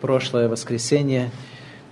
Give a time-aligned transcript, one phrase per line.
[0.00, 1.30] прошлое воскресенье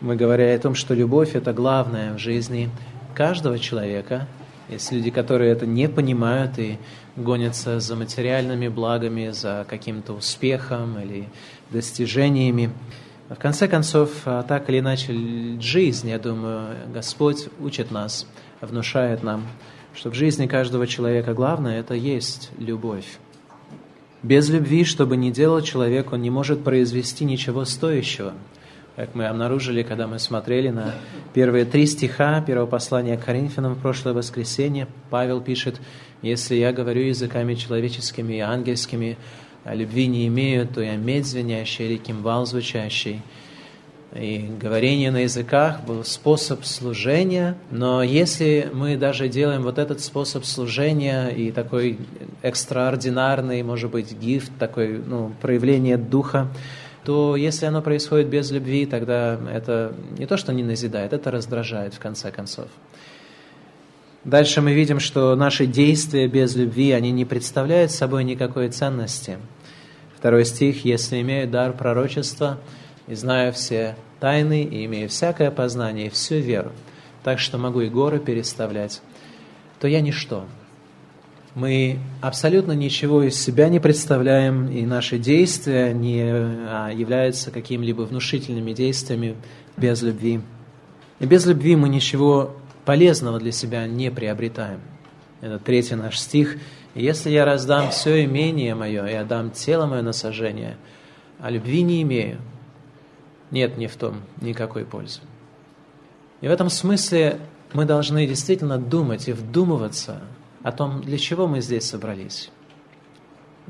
[0.00, 2.71] мы говорили о том, что любовь– это главное в жизни
[3.15, 4.27] каждого человека.
[4.69, 6.78] Есть люди, которые это не понимают и
[7.17, 11.29] гонятся за материальными благами, за каким-то успехом или
[11.70, 12.70] достижениями.
[13.29, 15.14] В конце концов, а, так или иначе,
[15.61, 18.27] жизнь, я думаю, Господь учит нас,
[18.61, 19.46] внушает нам,
[19.95, 23.18] что в жизни каждого человека главное– это есть любовь.
[24.25, 28.32] Без любви, что бы ни делал человек, он не может произвести ничего стоящего.
[28.96, 30.95] Как мы обнаружили, когда мы смотрели на
[31.34, 35.79] первые три стиха первого послания к Коринфянам в прошлое воскресенье, Павел пишет,
[36.23, 39.18] «Если я говорю языками человеческими и ангельскими,
[39.62, 43.20] а любви не имею, то я медь звенящая или кимвал звучащий.
[44.14, 50.45] И говорение на языках был способ служения, но если мы даже делаем вот этот способ
[50.45, 51.98] служения и такой
[52.42, 56.48] экстраординарный, может быть, гифт, такое ну, проявление духа,
[57.04, 61.95] то если оно происходит без любви, тогда это не то, что не назидает, это раздражает
[61.95, 62.68] в конце концов.
[64.22, 69.38] Дальше мы видим, что наши действия без любви, они не представляют собой никакой ценности.
[70.16, 72.58] Второй стих, «Если имею дар пророчества,
[73.06, 76.72] и знаю все тайны, и имею всякое познание, и всю веру,
[77.22, 79.02] так что могу и горы переставлять,
[79.80, 80.46] то я ничто».
[81.55, 88.72] Мы абсолютно ничего из себя не представляем, и наши действия не а, являются какими-либо внушительными
[88.72, 89.36] действиями
[89.77, 90.41] без любви.
[91.20, 94.80] И без любви мы ничего полезного для себя не приобретаем.
[95.41, 96.56] Это третий наш стих.
[96.96, 100.77] «Если я раздам все имение мое и отдам тело мое на сожжение,
[101.39, 102.39] а любви не имею,
[103.50, 105.20] нет мне в том никакой пользы».
[106.40, 107.40] И в этом смысле
[107.72, 110.20] мы должны действительно думать и вдумываться
[110.62, 112.50] о том, для чего мы здесь собрались.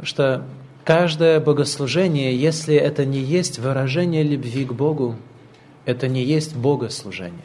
[0.02, 0.44] Что
[0.84, 5.16] каждое богослужение, если это не есть выражение любви к Богу,
[5.84, 7.44] это не есть богослужение.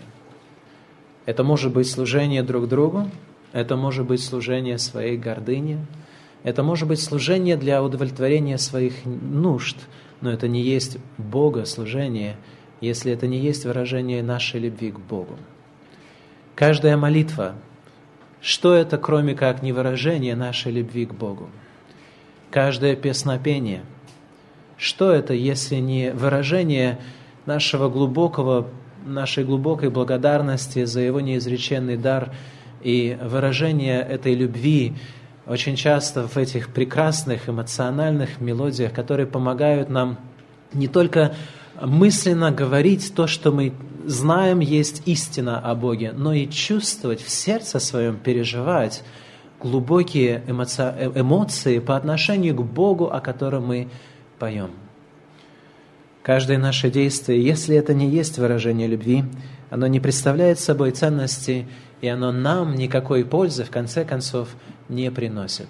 [1.26, 3.10] Это может быть служение друг другу,
[3.52, 5.86] это может быть служение своей гордыне,
[6.44, 9.78] это может быть служение для удовлетворения своих нужд,
[10.22, 12.38] но это не есть богослужение,
[12.82, 15.38] если это не есть выражение нашей любви к Богу.
[16.56, 17.56] Каждая молитва,
[18.42, 21.50] что это, кроме как не выражение нашей любви к Богу?
[22.52, 23.84] Каждое песнопение,
[24.78, 27.00] что это, если не выражение
[27.46, 28.70] нашего глубокого
[29.06, 32.32] нашей глубокой благодарности за Его неизреченный дар
[32.82, 34.96] и выражение этой любви
[35.50, 40.20] очень часто в этих прекрасных эмоциональных мелодиях, которые помогают нам
[40.74, 41.34] не только
[41.82, 43.74] мысленно говорить то, что мы
[44.06, 49.04] знаем есть истина о Боге, но и чувствовать в сердце своем, переживать
[49.60, 53.90] глубокие эмоции по отношению к Богу, о котором мы
[54.38, 54.70] поем.
[56.22, 59.24] Каждое наше действие, если это не есть выражение любви,
[59.72, 61.68] оно не представляет собой ценности,
[62.02, 64.50] и оно нам никакой пользы, в конце концов,
[64.90, 65.68] не приносит.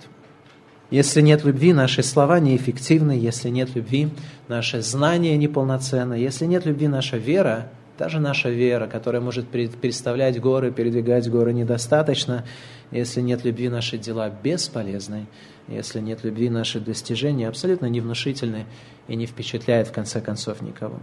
[0.92, 4.10] Если нет любви, наши слова неэффективны, если нет любви,
[4.48, 7.70] наше знание неполноценно, если нет любви, наша вера,
[8.00, 12.44] даже наша вера, которая может переставлять горы, передвигать горы, недостаточно,
[12.90, 15.28] если нет любви, наши дела бесполезны,
[15.68, 18.66] если нет любви, наши достижения абсолютно невнушительны
[19.08, 21.00] и не впечатляет в конце концов никого.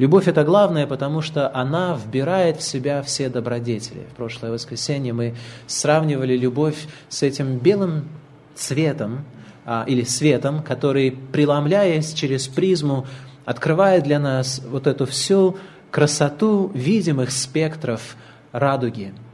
[0.00, 4.06] Любовь– это главное, потому что она вбирает в себя все добродетели.
[4.10, 5.34] В прошлое воскресенье мы
[5.66, 8.08] сравнивали любовь с этим белым
[8.54, 9.26] цветом
[9.66, 13.06] а, или светом, который, преломляясь через призму,
[13.44, 15.58] открывает для нас вот эту всю
[15.90, 18.16] красоту видимых спектров
[18.52, 19.12] радуги–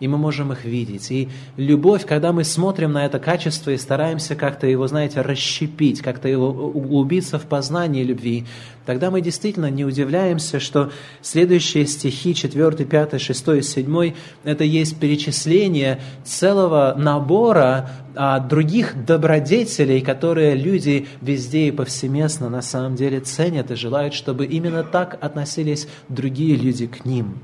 [0.00, 1.10] и мы можем их видеть.
[1.10, 6.28] И любовь, когда мы смотрим на это качество и стараемся как-то его, знаете, расщепить, как-то
[6.28, 8.46] его углубиться в познание любви,
[8.86, 14.12] тогда мы действительно не удивляемся, что следующие стихи 4, 5, 6, 7
[14.44, 22.96] это есть перечисление целого набора а, других добродетелей, которые люди везде и повсеместно на самом
[22.96, 27.38] деле ценят и желают, чтобы именно так относились другие люди к ним.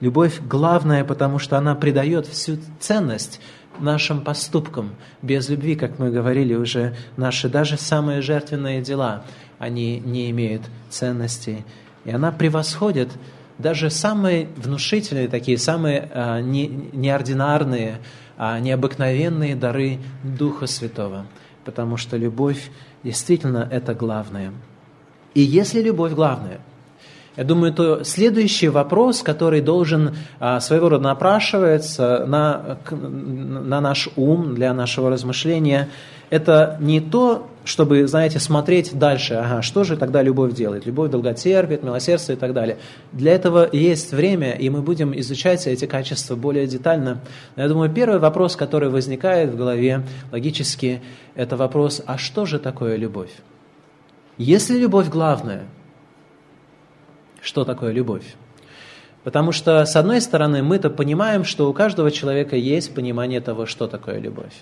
[0.00, 3.40] Любовь главная, потому что она придает всю ценность
[3.78, 4.94] нашим поступкам.
[5.20, 9.24] Без любви, как мы говорили уже, наши даже самые жертвенные дела,
[9.58, 11.64] они не имеют ценности.
[12.04, 13.10] И она превосходит
[13.58, 17.98] даже самые внушительные, такие самые а, не, неординарные,
[18.38, 21.26] а, необыкновенные дары Духа Святого.
[21.66, 22.70] Потому что любовь
[23.02, 24.52] действительно это главное.
[25.34, 26.60] И если любовь главная–
[27.36, 34.54] я думаю, то следующий вопрос, который должен а, своего рода напрашиваться на, на наш ум,
[34.54, 35.88] для нашего размышления,
[36.30, 40.86] это не то, чтобы, знаете, смотреть дальше, ага, что же тогда любовь делает?
[40.86, 42.78] Любовь долготерпит, милосердие и так далее.
[43.12, 47.20] Для этого есть время, и мы будем изучать эти качества более детально.
[47.56, 51.02] Но я думаю, первый вопрос, который возникает в голове логически,
[51.34, 53.30] это вопрос, а что же такое любовь?
[54.38, 55.64] Если любовь главная,
[57.40, 58.24] что такое любовь?
[59.24, 63.86] Потому что, с одной стороны, мы-то понимаем, что у каждого человека есть понимание того, что
[63.86, 64.54] такое любовь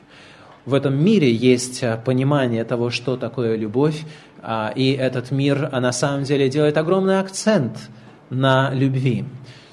[0.69, 4.03] в этом мире есть а, понимание того, что такое любовь,
[4.43, 7.79] а, и этот мир а, на самом деле делает огромный акцент
[8.29, 9.25] на любви.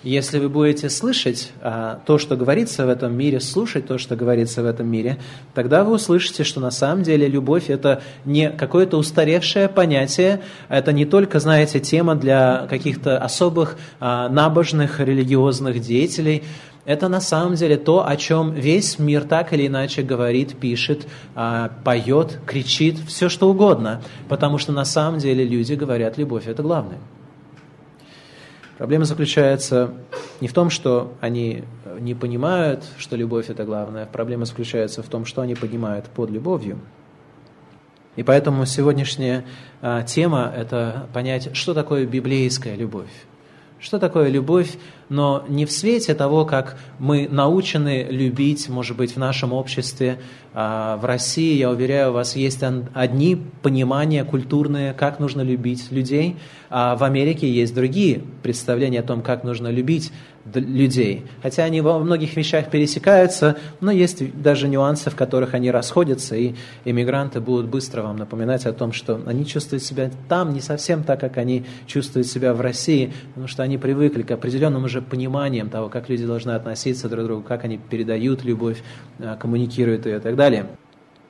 [0.05, 1.51] Если вы будете слышать
[2.05, 5.17] то, что говорится в этом мире, слушать то, что говорится в этом мире,
[5.55, 11.05] тогда вы услышите, что на самом деле любовь– это не какое-то устаревшее понятие, это не
[11.05, 16.43] только, знаете, тема для каких-то особых набожных религиозных деятелей,
[16.85, 21.71] это на самом деле то, о чем весь мир так или иначе говорит, пишет, а,
[21.83, 24.03] поет, кричит, все что угодно.
[24.29, 26.99] Потому что на самом деле люди говорят, любовь– это главное.
[28.77, 29.93] Проблема заключается
[30.41, 31.63] не в том, что они
[31.99, 34.05] не понимают, что любовь– это главное.
[34.05, 36.79] Проблема заключается в том, что они понимают под любовью.
[38.17, 39.45] И поэтому сегодняшняя
[39.81, 43.09] а, тема– это понять, что такое библейская любовь.
[43.85, 44.77] Что такое любовь,
[45.09, 50.17] но не в свете того, как мы научены любить, может быть, в нашем обществе.
[50.55, 52.63] А, в России, я уверяю вас, есть
[52.95, 56.35] одни понимания культурные, как нужно любить людей,
[56.71, 60.11] а в Америке есть другие представления о том, как нужно любить
[60.53, 61.25] людей.
[61.41, 66.55] Хотя они во многих вещах пересекаются, но есть даже нюансы, в которых они расходятся, и
[66.85, 71.19] иммигранты будут быстро вам напоминать о том, что они чувствуют себя там не совсем так,
[71.19, 75.89] как они чувствуют себя в России, потому что они привыкли к определенным уже пониманиям того,
[75.89, 78.83] как люди должны относиться друг к другу, как они передают любовь,
[79.19, 80.67] а, коммуникируют ее и так далее.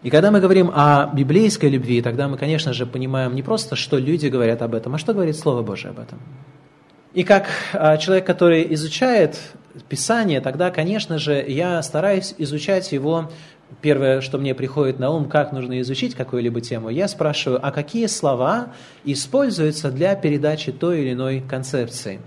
[0.03, 3.97] И когда мы говорим о библейской любви, тогда мы, конечно же, понимаем не просто, что
[3.97, 6.19] люди говорят об этом, а что говорит Слово Божие об этом.
[7.15, 9.39] И как а, человек, который изучает
[9.89, 13.29] Писание, тогда, конечно же, я стараюсь изучать его
[13.81, 18.06] Первое, что мне приходит на ум, как нужно изучить какую-либо тему, я спрашиваю, а какие
[18.06, 18.73] слова
[19.03, 22.19] используются для передачи той или иной концепции.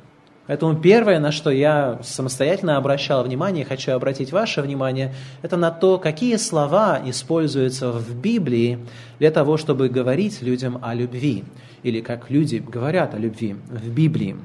[0.49, 5.99] Поэтому первое, на что я самостоятельно обращал внимание, хочу обратить ваше внимание, это на то,
[5.99, 8.79] какие слова используются в Библии
[9.19, 11.45] для того, чтобы говорить людям о любви,
[11.83, 14.37] или как люди говорят о любви в Библии.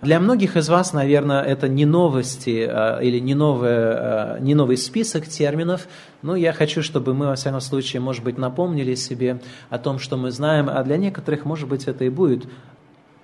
[0.00, 4.76] Для многих из вас, наверное, это не новости а, или не, новое, а, не новый
[4.76, 5.88] список терминов,
[6.22, 9.40] но я хочу, чтобы мы, во всяком случае, может быть, напомнили себе
[9.70, 12.46] о том, что мы знаем, а для некоторых, может быть, это и будет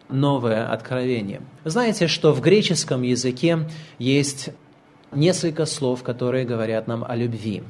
[0.09, 1.43] новое откровение.
[1.65, 3.69] Знаете, что в греческом языке
[4.01, 4.51] есть
[5.13, 7.63] несколько слов, которые говорят нам о любви.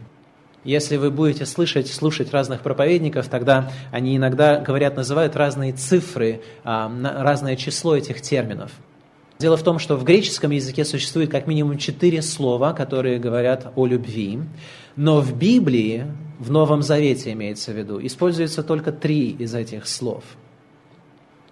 [0.65, 7.56] Если вы будете слышать, слушать разных проповедников, тогда они иногда говорят, называют разные цифры, разное
[7.56, 8.73] число этих терминов–
[9.39, 13.87] Дело в том, что в греческом языке существует как минимум четыре слова, которые говорят о
[13.87, 14.41] любви,
[14.97, 16.07] но в Библии,
[16.39, 20.25] в Новом Завете имеется в виду, используется только три из этих слов–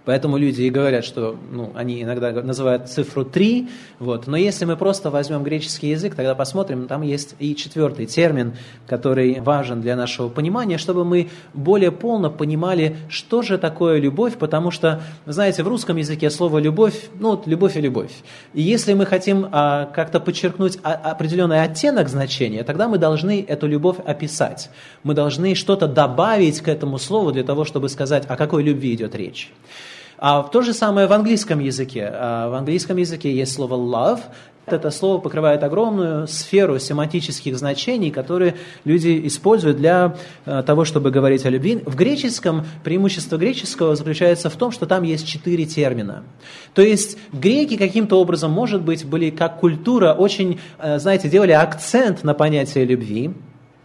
[0.05, 3.69] Поэтому люди и говорят, что ну, они иногда называют цифру 3,
[4.01, 4.27] вот.
[4.27, 8.55] но если мы просто возьмем греческий язык, тогда посмотрим, там есть и четвертый термин,
[8.89, 14.73] который важен для нашего понимания, чтобы мы более полно понимали, что же такое любовь, потому
[14.73, 18.13] что, знаете, в русском языке слово «любовь», ну, вот любовь и любовь.
[18.55, 23.69] И если мы хотим а, как-то подчеркнуть а, определенный оттенок значения, тогда мы должны эту
[23.69, 24.71] любовь описать.
[25.05, 29.15] Мы должны что-то добавить к этому слову для того, чтобы сказать, о какой любви идет
[29.15, 29.53] речь.
[30.25, 32.09] А то же самое в английском языке.
[32.09, 34.21] А в английском языке есть слово love.
[34.67, 40.15] Это слово покрывает огромную сферу семантических значений, которые люди используют для
[40.45, 41.83] э, того, чтобы говорить о любви.
[41.85, 46.23] В греческом преимущество греческого заключается в том, что там есть четыре термина.
[46.73, 52.23] То есть греки каким-то образом, может быть, были как культура очень, э, знаете, делали акцент
[52.23, 53.33] на понятие любви.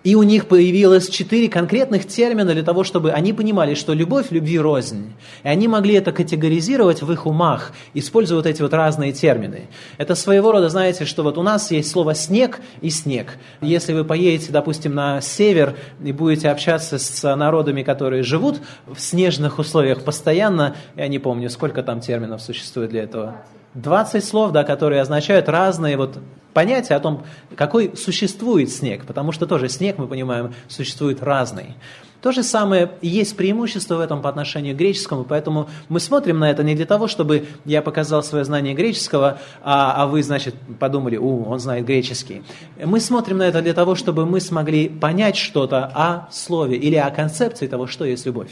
[0.04, 4.60] И у них появилось четыре конкретных термина для того, чтобы они понимали, что любовь любви
[4.60, 5.14] рознь.
[5.44, 9.68] И они могли это категоризировать в их умах, используя вот эти вот разные термины.
[9.98, 13.38] Это своего рода, знаете, что вот у нас есть слово «снег» и «снег».
[13.62, 19.60] Если вы поедете, допустим, на север и будете общаться с народами, которые живут в снежных
[19.60, 23.42] условиях постоянно, я не помню, сколько там терминов существует для этого.
[23.78, 26.18] 20 слов, да, которые означают разные вот
[26.54, 27.24] понятия о том,
[27.56, 31.76] какой существует снег, потому что тоже снег, мы понимаем, существует разный.
[32.22, 36.50] То же самое есть преимущество в этом по отношению к греческому, поэтому мы смотрим на
[36.50, 41.18] это не для того, чтобы я показал свое знание греческого, а, а вы, значит, подумали,
[41.18, 42.42] у, он знает греческий.
[42.84, 47.12] Мы смотрим на это для того, чтобы мы смогли понять что-то о слове или о
[47.12, 48.50] концепции того, что есть любовь.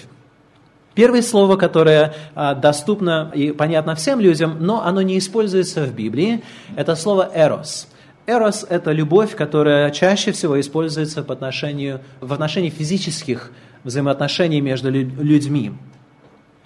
[0.96, 6.42] Первое слово, которое а, доступно и понятно всем людям, но оно не используется в Библии,
[6.78, 7.90] это слово «эрос».
[8.28, 13.52] Эрос– это любовь, которая чаще всего используется по отношению, в отношении физических
[13.84, 15.74] взаимоотношений между людьми.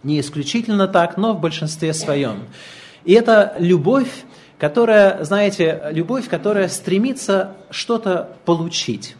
[0.03, 2.43] Не исключительно так, но в большинстве своем.
[3.03, 4.23] И это любовь,
[4.57, 9.17] которая, знаете, любовь, которая стремится что-то получить.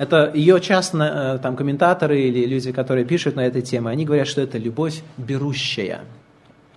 [0.00, 0.98] Это ее часто
[1.36, 5.02] э, там, комментаторы или люди, которые пишут на этой теме, они говорят, что это любовь
[5.18, 6.00] берущая–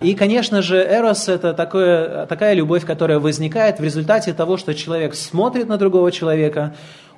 [0.00, 5.14] и, конечно же, эрос– это такое, такая любовь, которая возникает в результате того, что человек
[5.14, 6.74] смотрит на другого человека,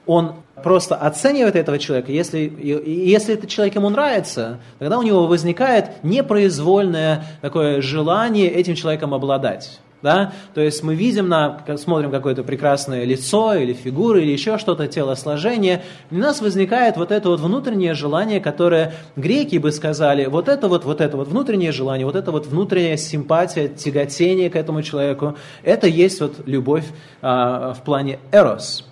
[0.06, 2.38] он просто оценивает этого человека, если,
[2.86, 9.80] если этот человек ему нравится, тогда у него возникает непроизвольное такое желание этим человеком обладать.
[10.02, 10.32] Да?
[10.54, 15.82] То есть мы видим, на, смотрим какое-то прекрасное лицо или фигуру или еще что-то, телосложение,
[16.10, 20.68] и у нас возникает вот это вот внутреннее желание, которое греки бы сказали, вот это
[20.68, 25.36] вот, вот это вот внутреннее желание, вот это вот внутренняя симпатия, тяготение к этому человеку,
[25.62, 26.84] это есть вот любовь
[27.22, 28.86] а, в плане эрос.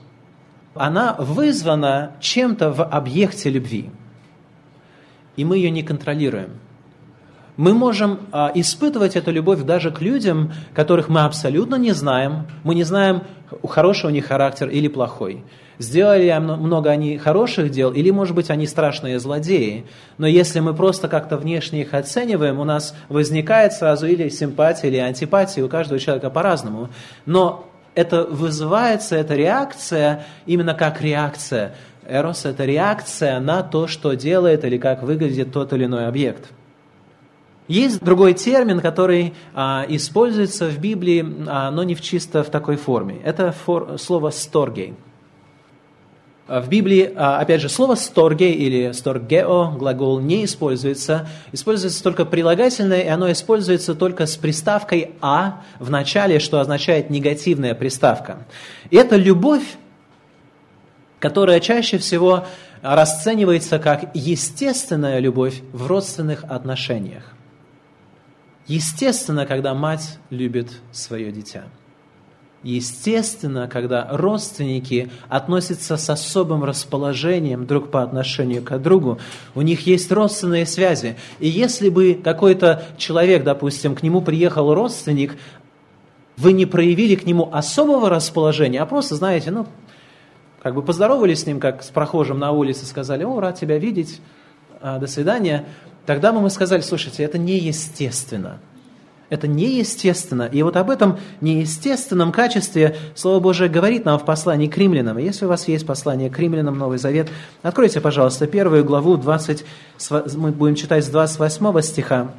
[0.75, 3.91] Она вызвана чем-то в объекте любви,
[5.37, 6.64] и мы ее не контролируем.
[7.57, 12.47] Мы можем а, испытывать эту любовь даже к людям, которых мы абсолютно не знаем.
[12.65, 13.23] Мы не знаем,
[13.69, 15.45] хороший у них характер или плохой.
[15.79, 19.87] Сделали ли много они хороших дел, или, может быть, они страшные злодеи.
[20.19, 24.99] Но если мы просто как-то внешне их оцениваем, у нас возникает сразу или симпатия, или
[24.99, 26.91] антипатия, у каждого человека по-разному.
[27.27, 31.75] Но это вызывается, эта реакция, именно как реакция.
[32.09, 36.51] Эрос– это реакция на то, что делает или как выглядит тот или иной объект.
[37.67, 42.77] Есть другой термин, который а, используется в Библии, а, но не в чисто в такой
[42.77, 43.21] форме.
[43.25, 44.95] Это фор, слово «сторгей».
[46.47, 51.27] А, в Библии, а, опять же, слово «сторгей» или «сторгео», глагол, не используется.
[51.53, 57.75] Используется только прилагательное, и оно используется только с приставкой «а» в начале, что означает негативная
[57.75, 58.47] приставка.
[58.91, 59.65] И это любовь,
[61.19, 62.45] которая чаще всего
[62.83, 67.34] расценивается как естественная любовь в родственных отношениях.
[68.67, 71.65] Естественно, когда мать любит свое дитя.
[72.63, 79.19] Естественно, когда родственники относятся с особым расположением друг по отношению к другу,
[79.55, 81.17] у них есть родственные связи.
[81.41, 85.37] И если бы какой-то человек, допустим, к нему приехал родственник,
[86.39, 89.67] вы не проявили к нему особого расположения, а просто, знаете, ну,
[90.63, 94.23] как бы поздоровались с ним, как с прохожим на улице, сказали, о, рад тебя видеть,
[94.81, 95.67] а, до свидания,
[96.07, 98.59] Тогда бы мы сказали, слушайте, это неестественно.
[99.31, 100.43] Это неестественно.
[100.43, 105.19] И вот об этом неестественном качестве Слово Божие говорит нам в послании к римлянам.
[105.19, 107.31] Если у вас есть послание к римлянам, Новый Завет,
[107.63, 109.65] откройте, пожалуйста, первую главу, 20,
[110.37, 112.33] мы будем читать с 28 стиха,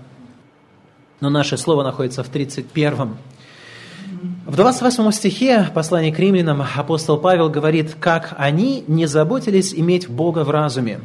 [1.22, 3.18] но наше слово находится в 31.
[4.46, 10.44] В 28 стихе послания к римлянам апостол Павел говорит, как они не заботились иметь Бога
[10.44, 11.02] в разуме,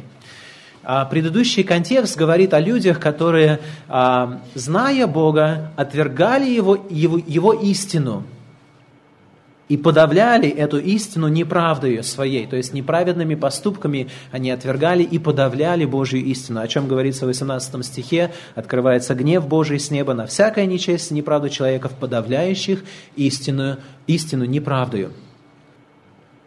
[1.05, 8.23] предыдущий контекст говорит о людях, которые, а, зная Бога, отвергали его, его, его истину
[9.71, 16.21] и подавляли эту истину неправдой своей, то есть неправедными поступками они отвергали и подавляли Божью
[16.25, 21.15] истину, о чем говорится в 18 стихе, открывается гнев Божий с неба на всякое нечестие,
[21.15, 22.83] неправду человеков, подавляющих
[23.15, 25.13] истину, истину неправдою.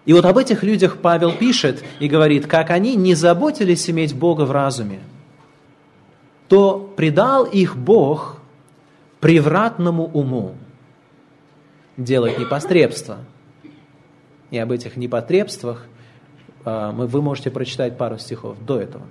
[0.07, 4.43] И вот об этих людях Павел пишет и говорит, как они не заботились иметь Бога
[4.43, 5.01] в разуме,
[6.49, 8.39] то предал их Бог
[9.21, 10.55] превратному уму
[11.97, 13.19] делать непотребство.
[14.51, 15.87] И об этих непотребствах
[16.65, 19.05] а, вы можете прочитать пару стихов до этого.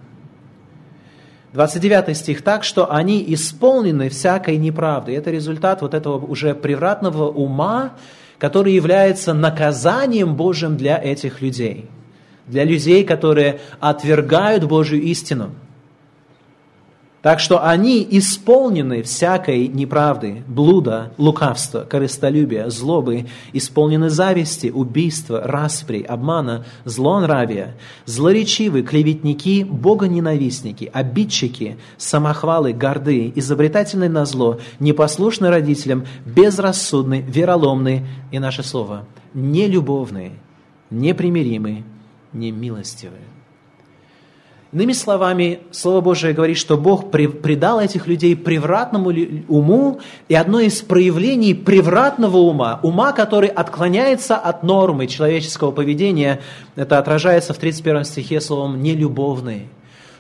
[1.54, 5.16] 29 стих так, что они исполнены всякой неправдой.
[5.16, 7.94] Это результат вот этого уже превратного ума,
[8.44, 11.86] который является наказанием Божьим для этих людей,
[12.46, 15.52] для людей, которые отвергают Божью истину.
[17.24, 26.66] Так что они исполнены всякой неправды, блуда, лукавства, корыстолюбия, злобы, исполнены зависти, убийства, распри, обмана,
[26.84, 38.40] злонравия, злоречивы, клеветники, богоненавистники, обидчики, самохвалы, горды, изобретательны на зло, непослушны родителям, безрассудны, вероломны, и
[38.40, 40.34] наше слово, нелюбовные,
[40.90, 41.86] непримиримые,
[42.34, 43.33] немилостивые.
[44.74, 49.12] Иными словами, Слово Божие говорит, что Бог предал этих людей превратному
[49.48, 50.00] уму,
[50.30, 56.42] и одно из проявлений превратного ума, ума, который отклоняется от нормы человеческого поведения,
[56.76, 59.68] это отражается в 31 стихе словом «нелюбовный»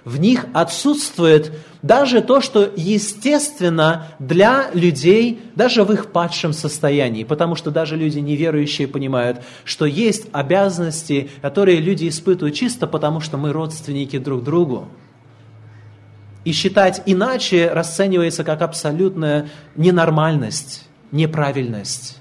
[0.06, 7.56] в них отсутствует даже то, что естественно для людей, даже в их падшем состоянии, потому
[7.56, 13.54] что даже люди неверующие понимают, что есть обязанности, которые люди испытывают чисто потому, что мы
[13.54, 14.90] родственники друг другу.
[16.44, 22.20] И считать иначе расценивается как абсолютная ненормальность, неправильность.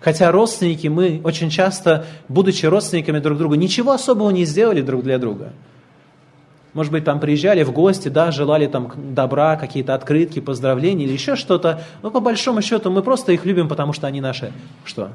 [0.00, 5.18] Хотя родственники мы очень часто, будучи родственниками друг друга, ничего особого не сделали друг для
[5.18, 5.54] друга–
[6.72, 11.34] может быть, там приезжали в гости, да, желали там добра, какие-то открытки, поздравления или еще
[11.34, 11.82] что-то.
[12.02, 14.52] Но по большому счету мы просто их любим, потому что они наши,
[14.84, 15.10] что?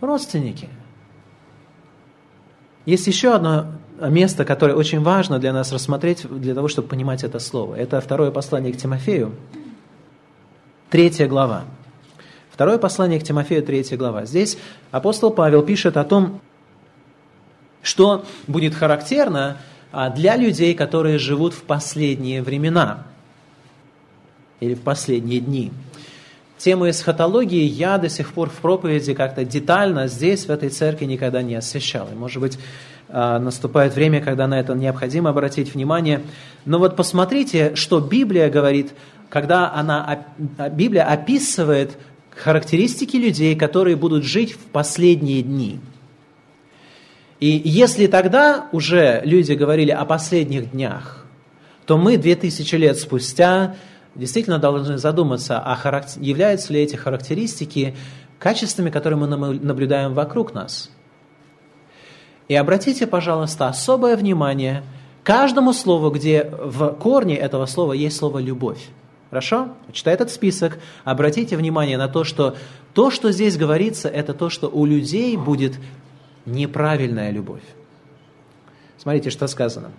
[0.00, 0.68] Родственники.
[2.86, 3.66] Есть еще одно
[4.00, 7.76] место, которое очень важно для нас рассмотреть, для того, чтобы понимать это слово.
[7.76, 9.34] Это второе послание к Тимофею,
[10.88, 11.64] третья глава.
[12.50, 14.24] Второе послание к Тимофею, третья глава.
[14.24, 14.58] Здесь
[14.90, 16.40] апостол Павел пишет о том,
[17.82, 19.56] что будет характерно
[19.92, 23.06] для людей, которые живут в последние времена
[24.60, 25.72] или в последние дни.
[26.58, 31.40] Тему эсхатологии я до сих пор в проповеди как-то детально здесь, в этой церкви, никогда
[31.40, 32.08] не освещал.
[32.12, 32.58] И, может быть,
[33.08, 36.20] а, наступает время, когда на это необходимо обратить внимание.
[36.66, 38.92] Но вот посмотрите, что Библия говорит,
[39.30, 40.26] когда она,
[40.70, 41.96] Библия описывает
[42.36, 45.80] характеристики людей, которые будут жить в последние дни–
[47.40, 51.24] и если тогда уже люди говорили о последних днях,
[51.86, 53.76] то мы две тысячи лет спустя
[54.14, 56.20] действительно должны задуматься, а характер...
[56.22, 57.96] являются ли эти характеристики
[58.38, 60.90] качествами, которые мы наблюдаем вокруг нас.
[62.48, 64.82] И обратите, пожалуйста, особое внимание
[65.22, 68.88] каждому слову, где в корне этого слова есть слово «любовь».
[69.30, 69.68] Хорошо?
[69.92, 72.56] Читая этот список, обратите внимание на то, что
[72.94, 75.78] то, что здесь говорится, это то, что у людей будет
[76.46, 77.62] неправильная любовь.
[78.98, 79.90] Смотрите, что сказано.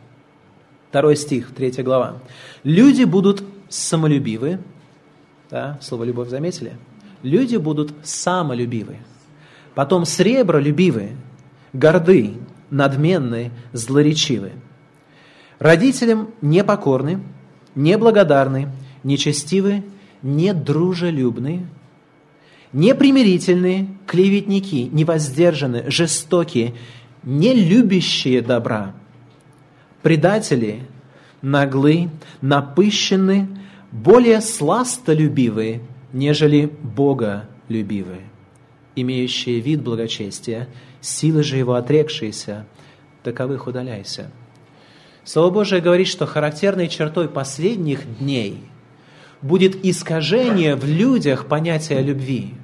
[0.90, 2.18] Второй стих, третья глава.
[2.64, 4.60] «Люди будут самолюбивы».
[5.50, 6.74] Да, слово «любовь» заметили?
[7.24, 8.98] «Люди будут самолюбивы».
[9.74, 11.12] Потом сребролюбивы,
[11.72, 12.34] горды,
[12.70, 14.52] надменны, злоречивы.
[15.60, 17.24] Родителям непокорны,
[17.76, 18.70] неблагодарны,
[19.04, 19.84] нечестивы,
[20.22, 21.68] недружелюбны,
[22.74, 26.76] непримирительные, клеветники, невоздержанные, жестокие,
[27.24, 28.96] не любящие добра,
[30.02, 30.88] предатели,
[31.42, 32.10] наглы,
[32.42, 33.48] напыщены,
[33.92, 35.82] более сластолюбивые,
[36.14, 38.30] нежели боголюбивые,
[38.96, 40.68] имеющие вид благочестия,
[41.02, 42.66] силы же его отрекшиеся,
[43.24, 44.32] таковых удаляйся.
[45.24, 48.64] Слово Божие говорит, что характерной чертой последних дней
[49.42, 52.56] будет искажение в людях понятия любви.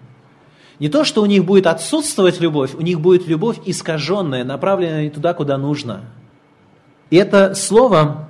[0.80, 5.10] Не то, что у них будет отсутствовать любовь, у них будет любовь искаженная, направленная не
[5.10, 6.06] туда, куда нужно.
[7.10, 8.30] И это слово,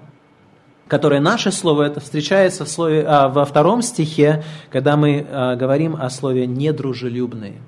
[0.88, 5.95] которое наше слово, это встречается в слове, а, во втором стихе, когда мы а, говорим
[5.99, 7.62] о слове «недружелюбные».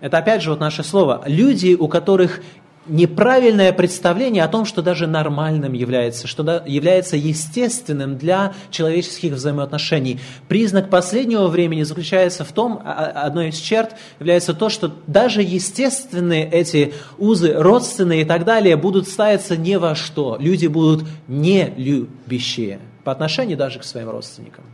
[0.00, 1.22] Это опять же вот наше слово.
[1.26, 2.40] Люди, у которых
[2.86, 10.20] неправильное представление о том, что даже нормальным является, что является естественным для человеческих взаимоотношений.
[10.48, 15.42] Признак последнего времени заключается в том, а, а, одной из черт является то, что даже
[15.42, 20.36] естественные эти узы, родственные и так далее, будут ставиться ни во что.
[20.38, 24.64] Люди будут не любящие по отношению даже к своим родственникам.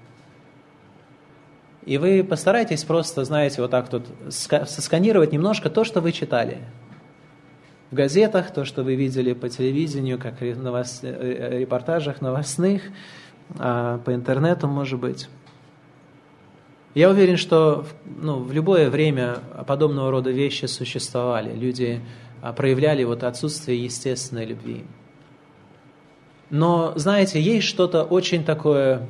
[1.87, 6.59] И вы постарайтесь просто, знаете, вот так тут сосканировать немножко то, что вы читали–
[7.91, 11.01] в газетах, то, что вы видели по телевидению, как в новос...
[11.03, 12.83] Э, э, репортажах новостных,
[13.59, 15.29] а, по интернету, может быть.
[16.95, 21.53] Я уверен, что ну, в любое время подобного рода вещи существовали.
[21.53, 22.01] Люди
[22.43, 24.85] а, проявляли вот отсутствие естественной любви.
[26.49, 29.07] Но, знаете, есть что-то очень такое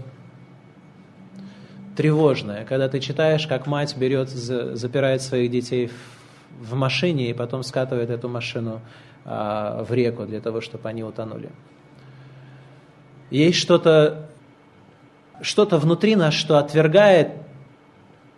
[1.97, 6.20] тревожное, когда ты читаешь, как мать берет, запирает своих детей в
[6.59, 8.81] в машине и потом скатывает эту машину
[9.25, 11.51] а, в реку для того, чтобы они утонули.
[13.31, 14.31] Есть что-то
[15.43, 17.33] что-то внутри нас, что отвергает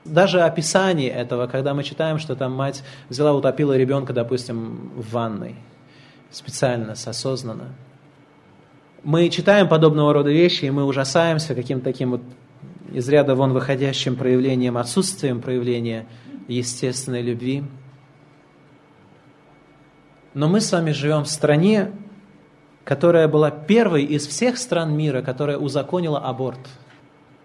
[0.05, 5.57] даже описание этого, когда мы читаем, что там мать взяла, утопила ребенка, допустим, в ванной,
[6.31, 7.75] специально, осознанно.
[9.05, 12.22] Мы читаем подобного рода вещи, и мы ужасаемся каким-то таким вот
[12.92, 16.07] из ряда вон выходящим проявлением, отсутствием проявления
[16.46, 17.64] естественной любви.
[20.35, 21.92] Но мы с вами живем в стране,
[22.85, 26.61] которая была первой из всех стран мира, которая узаконила аборт–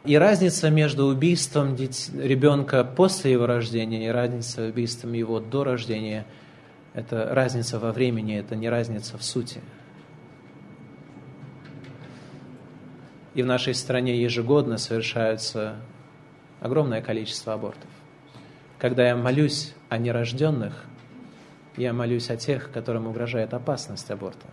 [0.08, 6.26] и разница между убийством ребенка после его рождения и разница убийством его до рождения–
[6.93, 9.60] это разница во времени, это не разница в сути.
[13.34, 15.76] И в нашей стране ежегодно совершаются
[16.62, 17.89] огромное количество абортов.
[18.80, 20.86] Когда я молюсь о нерожденных,
[21.77, 24.47] я молюсь о тех, которым угрожает опасность аборта.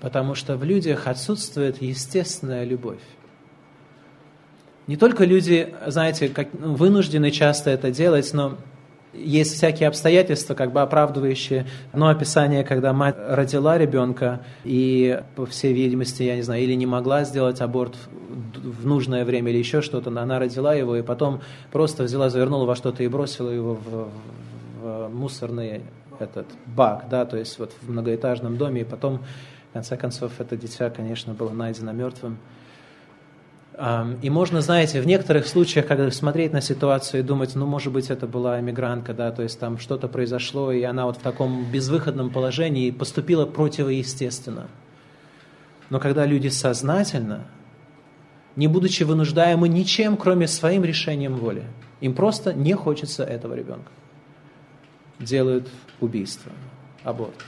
[0.00, 3.02] Потому что в людях отсутствует естественная любовь.
[4.88, 8.58] Не только люди, знаете, как, ну, вынуждены часто это делать, но
[9.12, 15.72] есть всякие обстоятельства, как бы оправдывающие одно описание, когда мать родила ребенка и, по всей
[15.72, 17.94] видимости, я не знаю, или не могла сделать аборт
[18.56, 22.64] в нужное время или еще что-то, но она родила его и потом просто взяла, завернула
[22.64, 24.08] во что-то и бросила его в
[25.12, 25.82] мусорный
[26.18, 29.22] этот бак, да, то есть вот в многоэтажном доме, и потом,
[29.70, 32.38] в конце концов, это дитя, конечно, было найдено мертвым.
[34.20, 38.10] И можно, знаете, в некоторых случаях, когда смотреть на ситуацию и думать, ну, может быть,
[38.10, 42.30] это была эмигрантка, да, то есть там что-то произошло, и она вот в таком безвыходном
[42.30, 44.68] положении поступила противоестественно.
[45.88, 47.46] Но когда люди сознательно,
[48.54, 51.64] не будучи вынуждаемы ничем, кроме своим решением воли,
[52.02, 53.90] им просто не хочется этого ребенка,
[55.22, 55.68] делают
[56.00, 56.52] убийство,
[57.04, 57.44] аборт.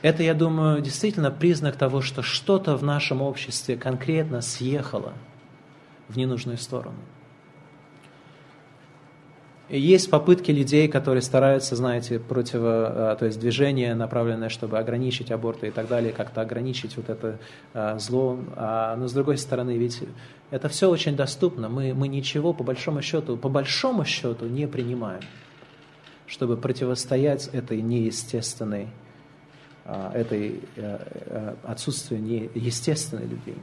[0.00, 5.12] Это, я думаю, действительно признак того, что что-то в нашем обществе конкретно съехало
[6.08, 6.98] в ненужную сторону.
[9.68, 15.30] И есть попытки людей, которые стараются, знаете, против, а, то есть движение, направленное, чтобы ограничить
[15.30, 17.38] аборты и так далее, как-то ограничить вот это
[17.74, 18.38] а, зло.
[18.56, 20.02] А, но с другой стороны, ведь
[20.50, 21.68] это все очень доступно.
[21.68, 25.20] Мы, мы ничего по большому счету, по большому счету не принимаем,
[26.28, 28.88] чтобы противостоять этой неестественной
[29.84, 33.54] а, этой э, э, отсутствия неестественной любви.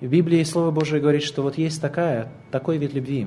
[0.00, 3.26] В Библии Слово Божие говорит, что вот есть такая, такой вид любви.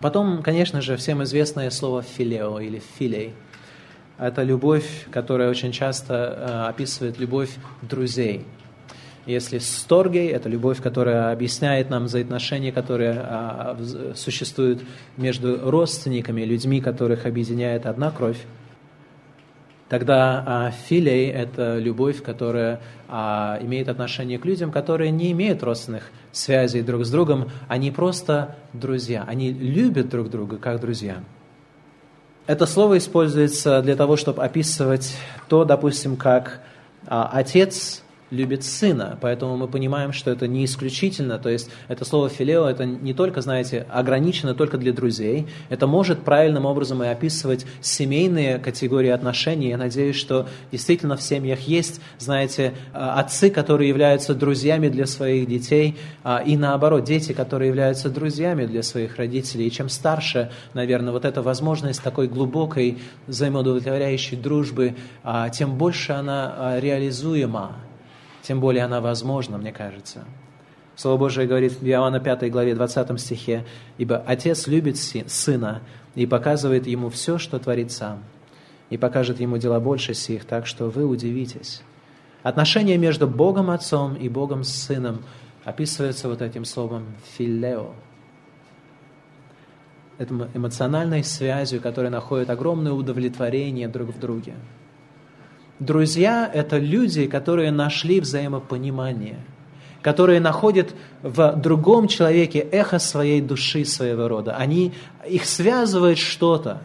[0.00, 3.32] Потом, конечно же, всем известное слово «филео» или «филей».
[4.18, 8.44] Это любовь, которая очень часто э, описывает любовь друзей–
[9.26, 13.78] если сторгей– это любовь, которая объясняет нам взаимоотношения, которые а,
[14.14, 14.82] существуют
[15.16, 18.38] между родственниками, людьми, которых объединяет одна кровь,
[19.92, 26.04] Тогда а, филей– это любовь, которая а, имеет отношение к людям, которые не имеют родственных
[26.32, 31.22] связей друг с другом, они просто друзья, они любят друг друга как друзья.
[32.46, 35.14] Это слово используется для того, чтобы описывать
[35.50, 36.62] то, допустим, как
[37.06, 38.02] а, отец
[38.32, 42.86] любит сына, поэтому мы понимаем, что это не исключительно, то есть это слово филео, это
[42.86, 49.10] не только, знаете, ограничено только для друзей, это может правильным образом и описывать семейные категории
[49.10, 49.68] отношений.
[49.68, 55.46] Я надеюсь, что действительно в семьях есть, знаете, а, отцы, которые являются друзьями для своих
[55.46, 59.66] детей, а, и наоборот, дети, которые являются друзьями для своих родителей.
[59.66, 66.78] И чем старше, наверное, вот эта возможность такой глубокой взаимоудовлетворяющей дружбы, а, тем больше она
[66.80, 67.76] реализуема
[68.42, 70.24] тем более она возможна, мне кажется.
[70.96, 73.64] Слово Божие говорит в Иоанна 5 главе 20 стихе,
[73.98, 75.82] «Ибо Отец любит Сына
[76.14, 78.22] и показывает Ему все, что творит Сам,
[78.90, 81.82] и покажет Ему дела больше сих, так что вы удивитесь».
[82.42, 85.22] Отношения между Богом Отцом и Богом Сыном
[85.64, 87.94] описываются вот этим словом «филео».
[90.54, 94.54] Эмоциональной связью, которая находит огромное удовлетворение друг в друге–
[95.82, 99.40] Друзья– это люди, которые нашли взаимопонимание,
[100.00, 104.54] которые находят в другом человеке эхо своей души, своего рода.
[104.54, 104.92] Они,
[105.28, 106.82] их связывает что-то,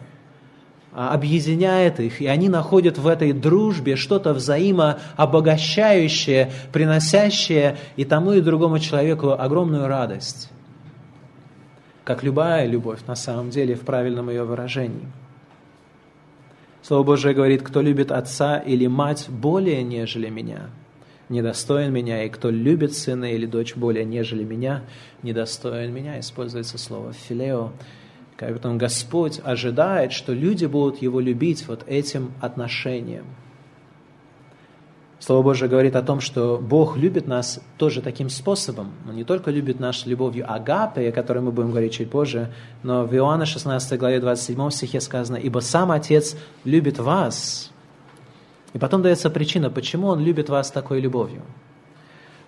[0.92, 8.40] а, объединяет их, и они находят в этой дружбе что-то взаимообогащающее, приносящее и тому, и
[8.40, 10.50] другому человеку огромную радость.
[12.02, 15.06] Как любая любовь, на самом деле, в правильном ее выражении–
[16.82, 20.70] Слово Божие говорит, кто любит отца или мать более, нежели меня,
[21.28, 24.84] недостоин меня, и кто любит сына или дочь более, нежели меня,
[25.22, 26.18] недостоин меня.
[26.20, 27.72] Используется слово «филео».
[28.38, 33.24] Поэтому Господь ожидает, что люди будут Его любить вот этим отношением.
[35.20, 38.92] Слово Божие говорит о том, что Бог любит нас тоже таким способом.
[39.08, 42.52] Он не только любит нас любовью агапе, о которой мы будем говорить чуть позже,
[42.84, 47.72] но в Иоанна 16 главе 27 стихе сказано, «Ибо сам Отец любит вас».
[48.74, 51.42] И потом дается причина, почему Он любит вас такой любовью.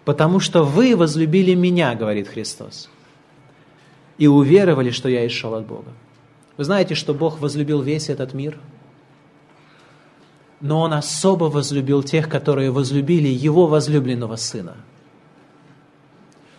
[0.04, 2.88] «Потому что вы возлюбили Меня,— говорит Христос,—
[4.18, 5.90] и уверовали, что Я исшел от Бога».
[6.56, 8.60] Вы знаете, что Бог возлюбил весь этот мир–
[10.60, 14.76] но Он особо возлюбил тех, которые возлюбили Его возлюбленного Сына.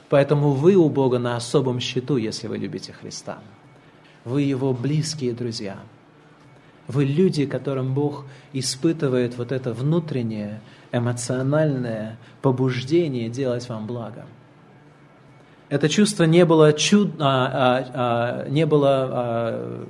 [0.10, 3.40] Поэтому вы у Бога на особом счету, если вы любите Христа.
[4.26, 5.78] Вы Его близкие друзья.
[6.88, 10.62] Вы люди, которым Бог испытывает вот это внутреннее,
[10.92, 14.26] эмоциональное побуждение делать вам благо.
[15.70, 17.14] Это чувство не было, чуд...
[17.20, 19.86] а, а, а, не было а,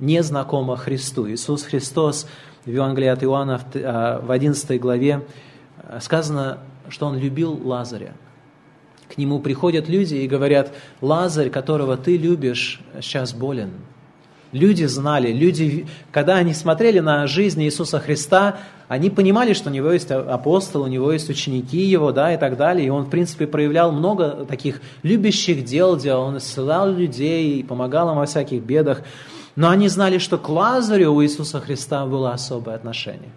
[0.00, 1.30] незнакомо Христу.
[1.30, 2.26] Иисус Христос
[2.64, 5.22] в Евангелии от Иоанна в 11 а, главе
[5.78, 8.12] а, сказано, что он любил Лазаря.
[9.12, 13.72] К нему приходят люди и говорят, Лазарь, которого ты любишь, сейчас болен.
[14.52, 19.90] Люди знали, люди, когда они смотрели на жизнь Иисуса Христа, они понимали, что у него
[19.90, 22.86] есть апостол, у него есть ученики его, да, и так далее.
[22.86, 26.24] И он, в принципе, проявлял много таких любящих дел, делал.
[26.24, 29.02] Он исцелял людей, помогал им во всяких бедах.
[29.54, 33.30] Но они знали, что к Лазарю у Иисуса Христа было особое отношение.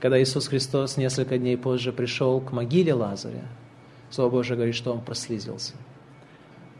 [0.00, 3.44] Когда Иисус Христос несколько дней позже пришел к могиле Лазаря,
[4.12, 5.72] Слово Божие говорит, что он прослезился.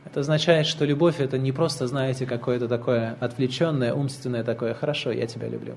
[0.05, 5.27] Это означает, что любовь– это не просто, знаете, какое-то такое отвлеченное, умственное такое «хорошо, я
[5.27, 5.77] тебя люблю».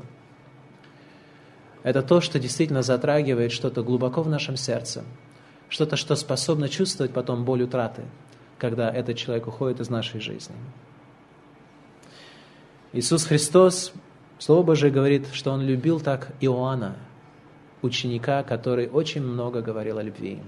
[1.84, 5.04] Это то, что действительно затрагивает что-то глубоко в нашем сердце,
[5.70, 8.02] что-то, что способно чувствовать потом боль утраты,
[8.58, 10.56] когда этот человек уходит из нашей жизни.
[12.96, 13.92] Иисус Христос,
[14.40, 16.96] Слово Божие говорит, что Он любил так Иоанна,
[17.82, 20.40] ученика, который очень много говорил о любви.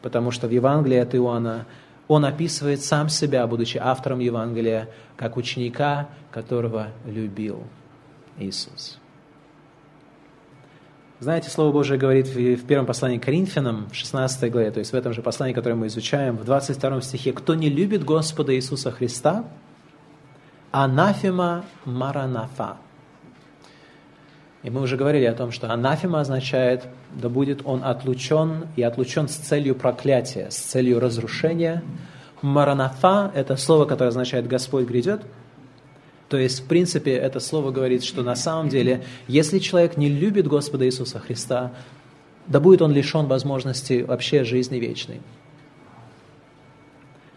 [0.00, 1.66] Потому что в Евангелии от Иоанна
[2.08, 7.62] он описывает сам себя, будучи автором Евангелия, как ученика, которого любил
[8.38, 8.98] Иисус.
[11.20, 14.96] Знаете, Слово Божие говорит в первом послании к Коринфянам, в 16 главе, то есть в
[14.96, 19.44] этом же послании, которое мы изучаем, в 22 стихе, «Кто не любит Господа Иисуса Христа,
[20.84, 22.76] анафема маранафа.
[24.62, 29.26] И мы уже говорили о том, что анафема означает, да будет он отлучен и отлучен
[29.26, 31.82] с целью проклятия, с целью разрушения.
[32.42, 35.22] Маранафа– это слово, которое означает «Господь грядет».
[36.28, 40.46] То есть, в принципе, это слово говорит, что на самом деле, если человек не любит
[40.46, 41.72] Господа Иисуса Христа,
[42.48, 45.22] да будет он лишен возможности вообще жизни вечной.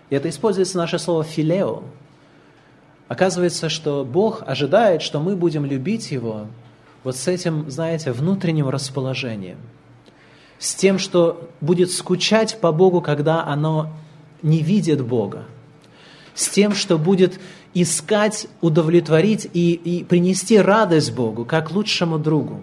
[0.09, 1.83] И это используется наше слово «филео»,
[3.09, 6.45] Оказывается, что Бог ожидает, что мы будем любить Его
[7.03, 9.57] вот с этим, знаете, внутренним расположением.
[10.59, 13.91] С тем, что будет скучать по Богу, когда оно
[14.43, 15.45] не видит Бога.
[16.35, 17.39] С тем, что будет
[17.73, 22.61] искать, удовлетворить и, и принести радость Богу, как лучшему другу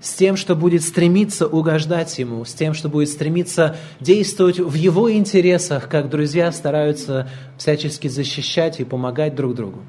[0.00, 5.12] с тем, что будет стремиться угождать Ему, с тем, что будет стремиться действовать в Его
[5.12, 9.80] интересах, как друзья стараются всячески защищать и помогать друг другу.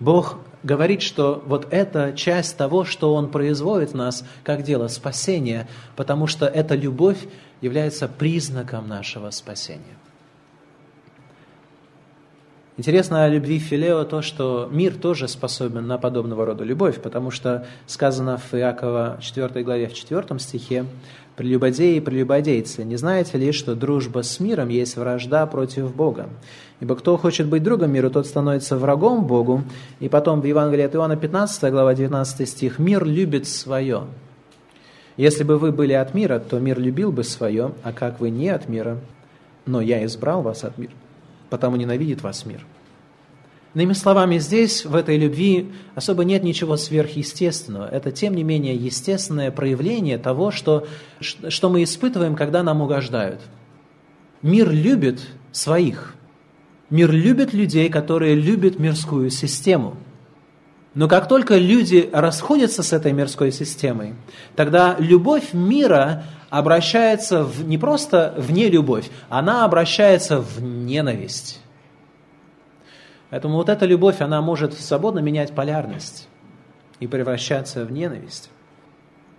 [0.00, 5.68] Бог говорит, что вот это часть того, что Он производит в нас, как дело спасения,
[5.96, 7.18] потому что эта любовь
[7.60, 9.99] является признаком нашего спасения.
[12.80, 17.66] Интересно о любви Филео то, что мир тоже способен на подобного рода любовь, потому что
[17.86, 20.86] сказано в Иакова 4 главе в 4 стихе
[21.36, 26.30] «Прелюбодеи и прелюбодейцы, не знаете ли, что дружба с миром есть вражда против Бога?
[26.80, 29.62] Ибо кто хочет быть другом миру, тот становится врагом Богу».
[29.98, 34.04] И потом в Евангелии от Иоанна 15 глава 19 стих «Мир любит свое».
[35.18, 38.48] Если бы вы были от мира, то мир любил бы свое, а как вы не
[38.48, 38.96] от мира,
[39.66, 40.92] но я избрал вас от мира,
[41.50, 42.64] потому ненавидит вас мир.
[43.74, 47.88] Иными словами, здесь, в этой любви, особо нет ничего сверхъестественного.
[47.88, 50.88] Это, тем не менее, естественное проявление того, что,
[51.20, 53.40] что мы испытываем, когда нам угождают.
[54.42, 55.20] Мир любит
[55.52, 56.14] своих.
[56.88, 59.96] Мир любит людей, которые любят мирскую систему.
[60.94, 64.14] Но как только люди расходятся с этой мирской системой,
[64.56, 71.60] тогда любовь мира обращается в, не просто в нелюбовь, она обращается в ненависть.
[73.30, 76.28] Поэтому вот эта любовь, она может свободно менять полярность
[76.98, 78.50] и превращаться в ненависть.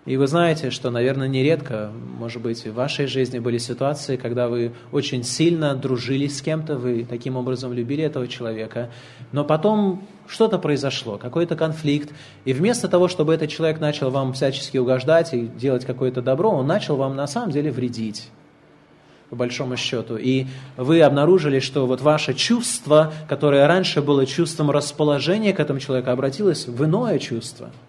[0.06, 4.72] И вы знаете, что, наверное, нередко, может быть, в вашей жизни были ситуации, когда вы
[4.92, 8.90] очень сильно дружили с кем-то, вы таким образом любили этого человека,
[9.32, 12.12] но потом что-то произошло, какой-то конфликт,
[12.46, 16.66] и вместо того, чтобы этот человек начал вам всячески угождать и делать какое-то добро, он
[16.66, 18.30] начал вам на самом деле вредить
[19.30, 20.18] по большому счету.
[20.18, 26.10] И вы обнаружили, что вот ваше чувство, которое раньше было чувством расположения к этому человеку,
[26.10, 27.70] обратилось в иное чувство–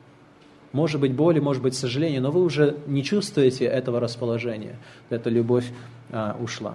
[0.73, 4.79] может быть боли, может быть сожаление, но вы уже не чувствуете этого расположения.
[5.11, 5.67] Эта любовь
[6.11, 6.75] а, ушла.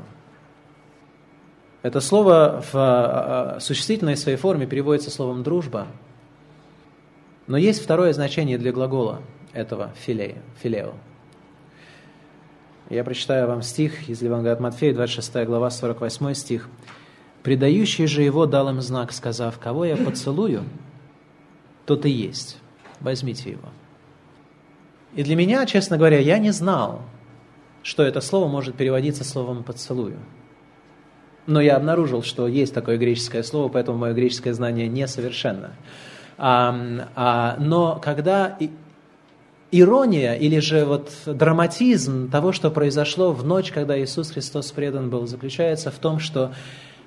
[1.81, 5.87] Это слово в а, а, существительной своей форме переводится словом «дружба».
[7.47, 9.21] Но есть второе значение для глагола
[9.53, 10.93] этого филея, филео.
[12.89, 16.69] Я прочитаю вам стих из Евангелия от Матфея, 26 глава, 48 стих.
[17.41, 20.63] «Предающий же его дал им знак, сказав, кого я поцелую,
[21.85, 22.57] тот и есть.
[22.99, 23.69] Возьмите его».
[25.17, 27.01] И для меня, честно говоря, я не знал,
[27.81, 30.19] что это слово может переводиться словом «поцелую».
[31.47, 35.71] Но я обнаружил, что есть такое греческое слово, поэтому мое греческое знание несовершенно.
[36.37, 38.59] А, а, но когда
[39.71, 45.25] ирония или же вот драматизм того, что произошло в ночь, когда Иисус Христос предан был,
[45.25, 46.53] заключается в том, что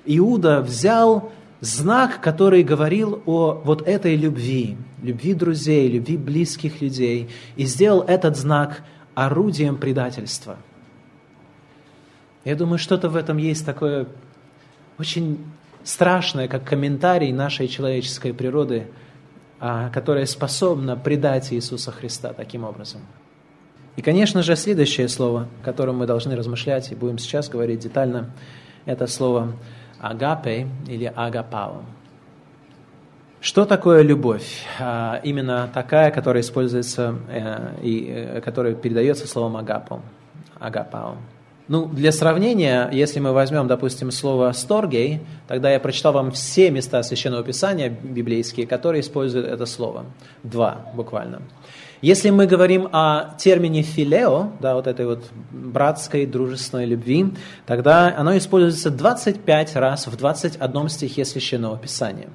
[0.05, 7.65] Иуда взял знак, который говорил о вот этой любви, любви друзей, любви близких людей, и
[7.65, 10.57] сделал этот знак орудием предательства.
[12.43, 14.07] Я думаю, что-то в этом есть такое
[14.97, 15.37] очень
[15.83, 18.87] страшное, как комментарий нашей человеческой природы,
[19.59, 23.01] а, которая способна предать Иисуса Христа таким образом.
[23.95, 28.31] И, конечно же, следующее слово, о котором мы должны размышлять и будем сейчас говорить детально,
[28.85, 29.53] это слово
[30.01, 31.83] агапе или агапао.
[33.39, 34.65] Что такое любовь?
[34.79, 40.01] А, именно такая, которая используется э, и э, которая передается словом агапо,
[40.59, 41.17] агапао.
[41.67, 47.01] Ну, для сравнения, если мы возьмем, допустим, слово «сторгей», тогда я прочитал вам все места
[47.01, 50.05] Священного Писания библейские, которые используют это слово.
[50.43, 51.41] Два, буквально.
[52.01, 57.27] Если мы говорим о термине «филео», да, вот этой вот братской, дружественной любви,
[57.67, 62.29] тогда оно используется 25 раз в 21 стихе Священного Писания.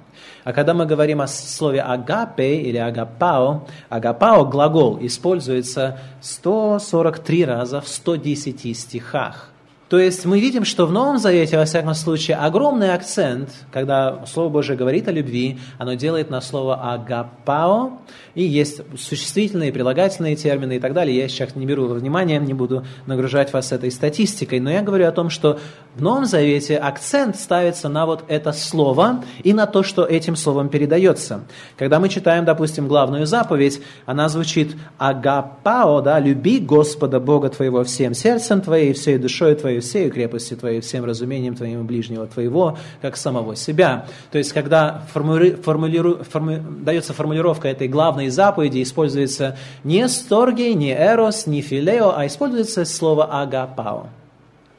[0.44, 7.88] А когда мы говорим о слове «агапе» или «агапао», «агапао» глагол используется 143 раза в
[7.88, 9.50] 110 стихах.
[9.88, 14.48] То есть мы видим, что в Новом Завете, во всяком случае, огромный акцент, когда Слово
[14.48, 18.00] Божие говорит о любви, оно делает на слово «агапао»,
[18.34, 21.16] и есть существительные, прилагательные термины и так далее.
[21.16, 25.06] Я сейчас не беру во внимание, не буду нагружать вас этой статистикой, но я говорю
[25.06, 25.60] о том, что
[25.94, 30.68] в Новом Завете акцент ставится на вот это слово и на то, что этим словом
[30.68, 31.44] передается.
[31.78, 38.14] Когда мы читаем, допустим, главную заповедь, она звучит «агапао», да, «люби Господа Бога твоего всем
[38.14, 43.16] сердцем твоим, всей душой твоей, твоей, всей крепости твоей, всем разумением твоим ближнего твоего, как
[43.16, 44.06] самого себя.
[44.30, 50.92] То есть, когда формули, формулиру, форму, дается формулировка этой главной заповеди, используется не сторгей, не
[50.92, 54.08] эрос, не филео, а используется слово агапао.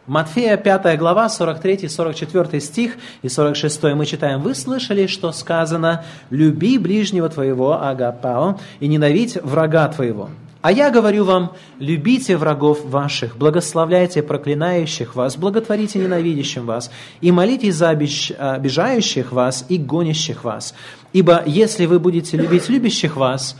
[0.07, 7.27] Матфея 5 глава, 43-44 стих и 46 мы читаем, «Вы слышали, что сказано, люби ближнего
[7.27, 10.29] твоего, агапао, и ненавидь врага твоего».
[10.67, 17.75] А я говорю вам, любите врагов ваших, благословляйте проклинающих вас, благотворите ненавидящим вас, и молитесь
[17.75, 20.75] за обижающих вас и гонящих вас.
[21.13, 23.57] Ибо если вы будете любить любящих вас,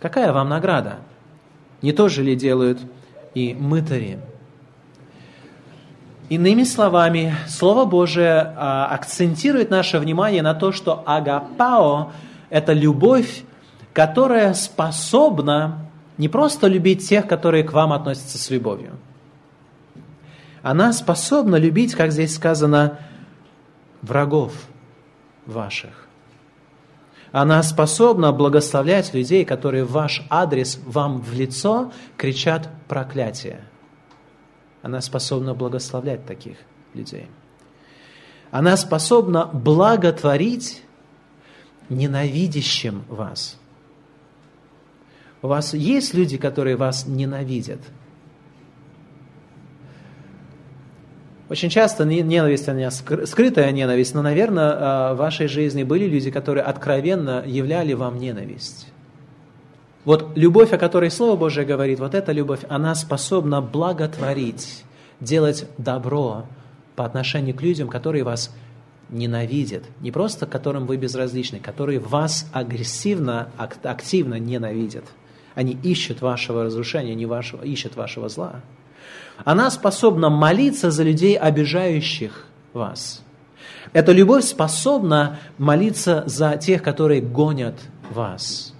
[0.00, 0.96] какая вам награда?
[1.80, 2.80] Не то же ли делают
[3.36, 4.18] и мытари?
[6.28, 12.10] Иными словами, Слово Божие а, акцентирует наше внимание на то, что агапао–
[12.50, 13.44] это любовь,
[13.92, 15.87] которая способна
[16.18, 18.98] не просто любить тех, которые к вам относятся с любовью.
[20.62, 22.98] Она способна любить, как здесь сказано,
[24.02, 24.52] врагов
[25.46, 26.06] ваших.
[27.30, 33.60] Она способна благословлять людей, которые в ваш адрес вам в лицо кричат проклятие.
[34.82, 36.56] Она способна благословлять таких
[36.94, 37.28] людей.
[38.50, 40.82] Она способна благотворить
[41.88, 43.57] ненавидящим вас–
[45.42, 47.80] у вас есть люди, которые вас ненавидят?
[51.48, 56.62] Очень часто ненависть, она скрытая ненависть, но, наверное, а, в вашей жизни были люди, которые
[56.62, 58.88] откровенно являли вам ненависть.
[60.04, 64.84] Вот любовь, о которой Слово Божие говорит, вот эта любовь, она способна благотворить,
[65.20, 66.46] делать добро
[66.96, 68.54] по отношению к людям, которые вас
[69.08, 69.84] ненавидят.
[70.00, 75.04] Не просто которым вы безразличны, которые вас агрессивно, активно ненавидят–
[75.58, 78.60] Они ищут вашего разрушения, не вашего, ищут вашего зла.
[79.44, 83.24] Она способна молиться за людей, обижающих вас.
[83.92, 87.74] Эта любовь способна молиться за тех, которые гонят
[88.12, 88.72] вас.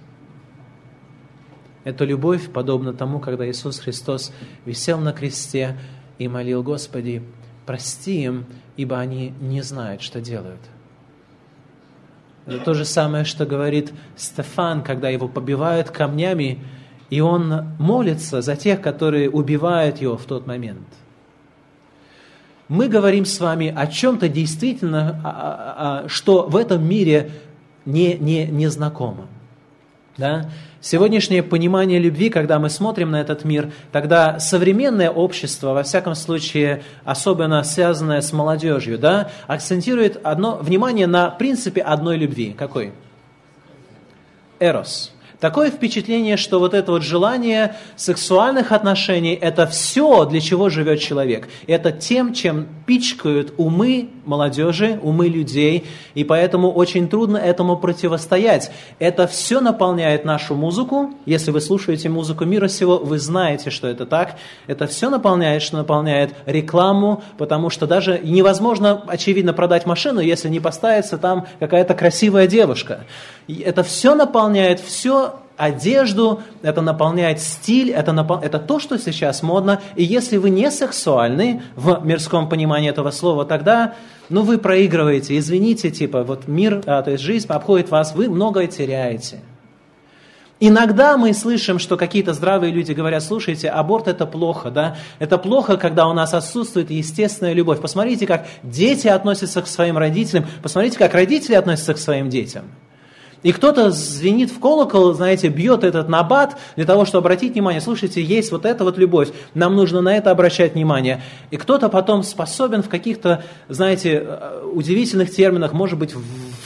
[1.83, 4.31] Эта любовь подобна тому, когда Иисус Христос
[4.63, 5.77] висел на кресте
[6.17, 7.21] и молил, Господи,
[7.65, 8.45] прости им,
[8.77, 10.61] ибо они не знают, что делают.
[12.49, 16.65] Это то же самое, что говорит Стефан, когда его побивают камнями,
[17.09, 20.87] и он молится за тех, которые убивают его в тот момент.
[22.67, 27.31] Мы говорим с вами о чем-то действительно, а, а, а, что в этом мире
[27.85, 29.25] не, не, не знакомо.
[30.17, 30.51] Да?
[30.81, 36.83] Сегодняшнее понимание любви, когда мы смотрим на этот мир, тогда современное общество, во всяком случае,
[37.03, 42.53] особенно связанное с молодежью, да, акцентирует одно, внимание на принципе одной любви.
[42.57, 42.93] Какой?
[44.59, 45.13] Эрос.
[45.39, 51.47] Такое впечатление, что вот это вот желание сексуальных отношений– это все, для чего живет человек.
[51.65, 58.69] Это тем, чем пичкают умы молодежи, умы людей, и поэтому очень трудно этому противостоять.
[58.99, 61.13] Это все наполняет нашу музыку.
[61.25, 64.35] Если вы слушаете музыку мира сего, вы знаете, что это так.
[64.67, 70.59] Это все наполняет, что наполняет рекламу, потому что даже невозможно, очевидно, продать машину, если не
[70.59, 73.05] поставится там какая-то красивая девушка.
[73.47, 75.28] Это все наполняет, все
[75.59, 78.39] одежду, это наполняет стиль, это, напол...
[78.39, 79.81] это то, что сейчас модно.
[79.95, 83.95] И если вы не сексуальны в мирском понимании этого слова, тогда
[84.29, 88.67] ну, вы проигрываете, извините, типа, вот мир, а, то есть жизнь обходит вас, вы многое
[88.67, 89.41] теряете.
[90.61, 94.97] Иногда мы слышим, что какие-то здравые люди говорят, слушайте, аборт это плохо, да?
[95.17, 97.79] Это плохо, когда у нас отсутствует естественная любовь.
[97.79, 102.65] Посмотрите, как дети относятся к своим родителям, посмотрите, как родители относятся к своим детям.
[103.41, 108.21] И кто-то звенит в колокол, знаете, бьет этот набат для того, чтобы обратить внимание, слушайте,
[108.21, 111.21] есть вот эта вот любовь, нам нужно на это обращать внимание.
[111.49, 116.21] И кто-то потом способен в каких-то, знаете, э, удивительных терминах, может быть, в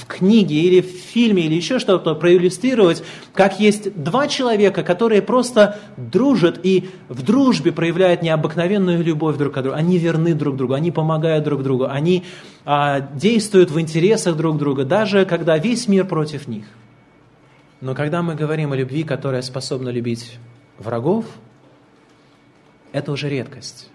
[0.06, 6.60] книге или в фильме или еще что-то проиллюстрировать, как есть два человека, которые просто дружат
[6.64, 9.76] и в дружбе проявляют необыкновенную любовь друг к другу.
[9.76, 12.24] Они верны друг другу, они помогают друг другу, они
[12.66, 16.66] а, действуют в интересах друг друга, даже когда весь мир против них.
[17.82, 20.38] Но когда мы говорим о любви, которая способна любить
[20.78, 21.26] врагов,
[22.94, 23.90] это уже редкость.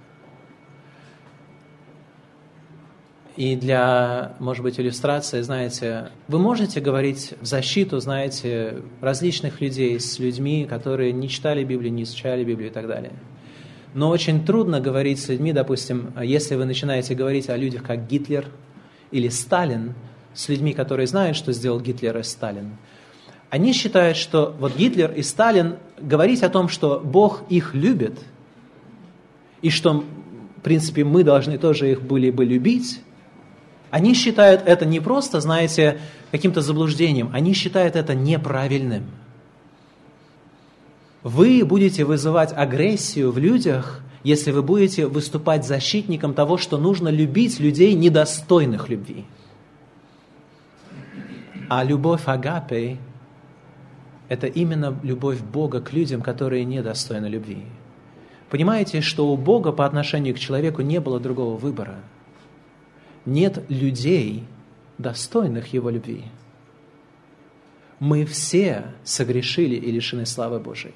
[3.39, 10.19] И для, может быть, иллюстрации, знаете, вы можете говорить в защиту, знаете, различных людей с
[10.19, 13.13] людьми, которые не читали Библию, не изучали Библию и так далее.
[13.95, 18.47] Но очень трудно говорить с людьми, допустим, если вы начинаете говорить о людях, как Гитлер
[19.13, 19.95] или Сталин,
[20.35, 22.77] с людьми, которые знают, что сделал Гитлер и Сталин.
[23.51, 28.19] Они считают, что вот Гитлер и Сталин говорить о том, что Бог их любит,
[29.63, 30.03] и что,
[30.57, 33.01] в принципе, мы должны тоже их были бы любить,
[33.91, 39.05] они считают это не просто, знаете, каким-то заблуждением, они считают это неправильным–
[41.23, 47.59] вы будете вызывать агрессию в людях, если вы будете выступать защитником того, что нужно любить
[47.59, 49.25] людей, недостойных любви.
[51.69, 52.99] А любовь агапей–
[54.29, 57.65] это именно любовь Бога к людям, которые недостойны любви.
[58.49, 61.97] Понимаете, что у Бога по отношению к человеку не было другого выбора.
[63.29, 64.45] Нет людей,
[64.97, 66.25] достойных Его любви.
[68.01, 70.95] Мы все согрешили и лишены славы Божией.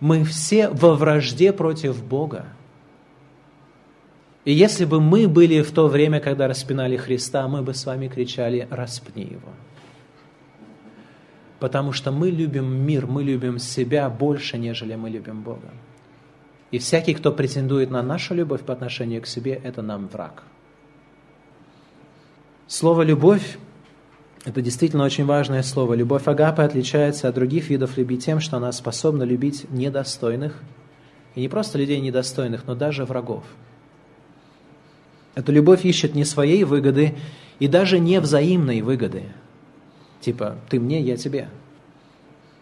[0.00, 2.46] Мы все во вражде против Бога.
[4.44, 8.08] И если бы мы были в то время, когда распинали Христа, мы бы с вами
[8.08, 9.52] кричали «распни его».
[11.60, 15.70] Потому что мы любим мир, мы любим себя больше, нежели мы любим Бога.
[16.72, 20.42] И всякий, кто претендует на нашу любовь по отношению к себе, это нам враг.
[22.68, 23.58] Слово «любовь»
[24.44, 25.94] Это действительно очень важное слово.
[25.94, 30.62] Любовь Агапы отличается от других видов любви тем, что она способна любить недостойных,
[31.34, 33.44] и не просто людей недостойных, но даже врагов.
[35.34, 37.16] Эту любовь ищет не своей выгоды
[37.58, 39.24] и даже не взаимной выгоды.
[40.20, 41.48] Типа «ты мне, я тебе».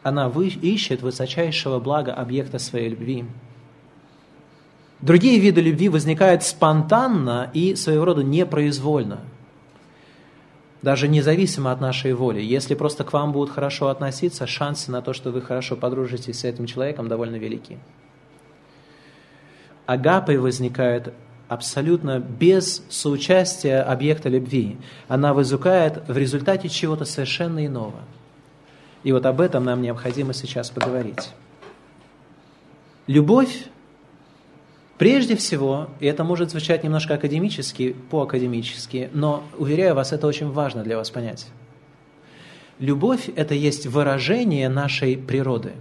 [0.02, 3.24] Она ищет высочайшего блага объекта своей любви.
[5.00, 9.20] Другие виды любви возникают спонтанно и своего рода непроизвольно–
[10.82, 12.40] даже независимо от нашей воли.
[12.40, 16.44] Если просто к вам будут хорошо относиться, шансы на то, что вы хорошо подружитесь с
[16.44, 17.78] этим человеком, довольно велики.
[19.86, 21.14] Агапой возникает
[21.48, 24.76] абсолютно без соучастия объекта любви.
[25.08, 28.00] Она возникает в результате чего-то совершенно иного.
[29.04, 31.30] И вот об этом нам необходимо сейчас поговорить.
[33.06, 33.66] Любовь,
[34.98, 40.82] прежде всего, и это может звучать немножко академически, по-академически, но, уверяю вас, это очень важно
[40.82, 41.46] для вас понять.
[42.78, 45.72] Любовь– это есть выражение нашей природы.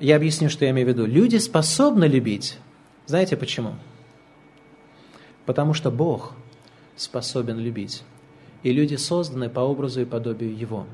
[0.00, 1.06] Я объясню, что я имею в виду.
[1.06, 2.58] Люди способны любить.
[3.06, 3.74] Знаете почему?
[5.46, 6.32] Потому что Бог
[6.96, 8.02] способен любить.
[8.62, 10.86] И люди созданы по образу и подобию Его.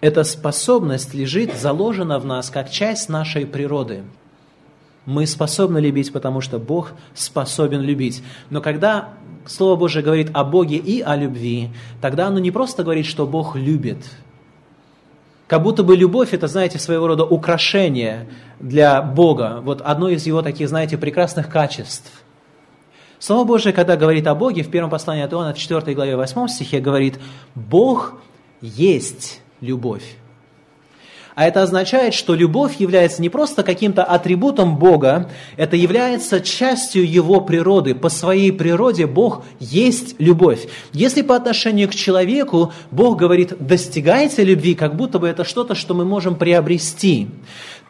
[0.00, 4.02] Эта способность лежит, заложена в нас как часть нашей природы.
[5.04, 8.22] Мы способны любить, потому что Бог способен любить.
[8.48, 9.10] Но когда
[9.46, 11.70] Слово Божие говорит о Боге и о любви,
[12.00, 13.98] тогда оно не просто говорит, что Бог любит.
[15.46, 18.28] Как будто бы любовь– это, знаете, своего рода украшение
[18.60, 19.60] для Бога.
[19.62, 22.22] Вот одно из его таких, знаете, прекрасных качеств.
[23.18, 26.46] Слово Божие, когда говорит о Боге, в первом послании от Иоанна, в 4 главе 8
[26.48, 27.18] стихе говорит,
[27.54, 28.14] «Бог
[28.60, 30.16] есть любовь».
[31.40, 37.40] А это означает, что любовь является не просто каким-то атрибутом Бога, это является частью Его
[37.40, 37.94] природы.
[37.94, 40.66] По своей природе Бог есть любовь.
[40.92, 45.94] Если по отношению к человеку Бог говорит «достигайте любви», как будто бы это что-то, что
[45.94, 47.28] мы можем приобрести,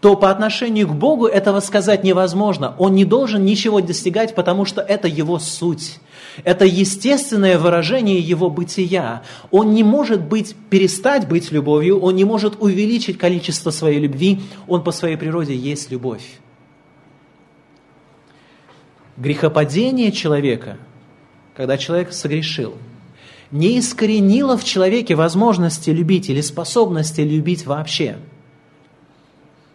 [0.01, 2.75] то по отношению к Богу этого сказать невозможно.
[2.79, 6.01] Он не должен ничего достигать, потому что это Его суть.
[6.45, 9.23] Это естественное выражение его бытия.
[9.51, 14.83] Он не может быть, перестать быть любовью, он не может увеличить количество своей любви, он
[14.83, 16.23] по своей природе есть любовь.
[19.17, 20.79] Грехопадение человека,
[21.55, 22.75] когда человек согрешил,
[23.51, 28.17] не искоренило в человеке возможности любить или способности любить вообще.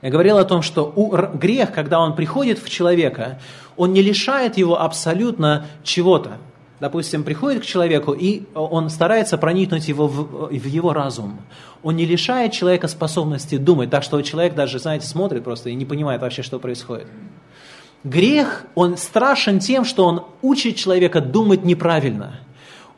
[0.05, 0.93] Я говорил о том, что
[1.33, 3.39] грех, когда он приходит в человека,
[3.75, 6.37] он не лишает его абсолютно чего-то
[6.79, 11.39] допустим, приходит к человеку, и он старается проникнуть его в, в его разум.
[11.81, 15.85] Он не лишает человека способности думать, так что человек даже, знаете, смотрит просто и не
[15.85, 17.07] понимает вообще, что происходит.
[18.03, 22.41] Грех, он страшен тем, что он учит человека думать неправильно.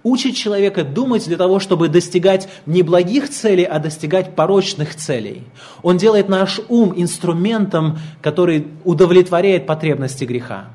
[0.07, 5.43] Учит человека думать для того, чтобы достигать не благих целей, а достигать порочных целей.
[5.83, 10.69] Он делает наш ум инструментом, который удовлетворяет потребности греха.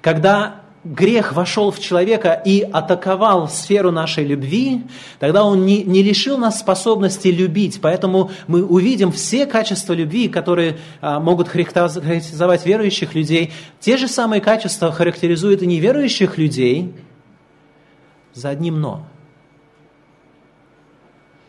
[0.00, 4.82] Когда грех вошел в человека и атаковал сферу нашей любви,
[5.18, 7.80] тогда он не, не лишил нас способности любить.
[7.82, 13.52] Поэтому мы увидим все качества любви, которые а, могут характеризовать верующих людей.
[13.80, 16.94] Те же самые качества характеризуют и неверующих людей
[18.36, 19.06] за одним «но».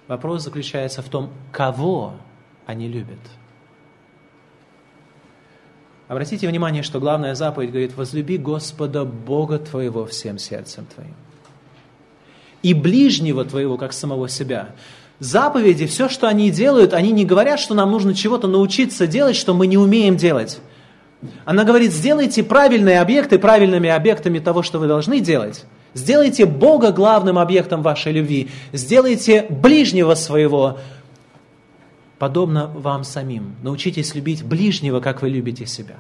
[0.08, 2.14] Вопрос заключается в том, кого
[2.66, 3.20] они любят–
[6.08, 11.14] Обратите внимание, что главная заповедь говорит, возлюби Господа Бога твоего всем сердцем твоим.
[12.64, 14.70] И ближнего твоего, как самого себя.
[15.20, 19.54] Заповеди, все, что они делают, они не говорят, что нам нужно чего-то научиться делать, что
[19.54, 20.62] мы не умеем делать.
[21.44, 25.66] Она говорит, сделайте правильные объекты правильными объектами того, что вы должны делать.
[25.98, 28.50] Сделайте Бога главным объектом вашей любви.
[28.72, 30.78] Сделайте ближнего своего
[32.20, 33.56] подобно вам самим.
[33.64, 35.96] Научитесь любить ближнего, как вы любите себя.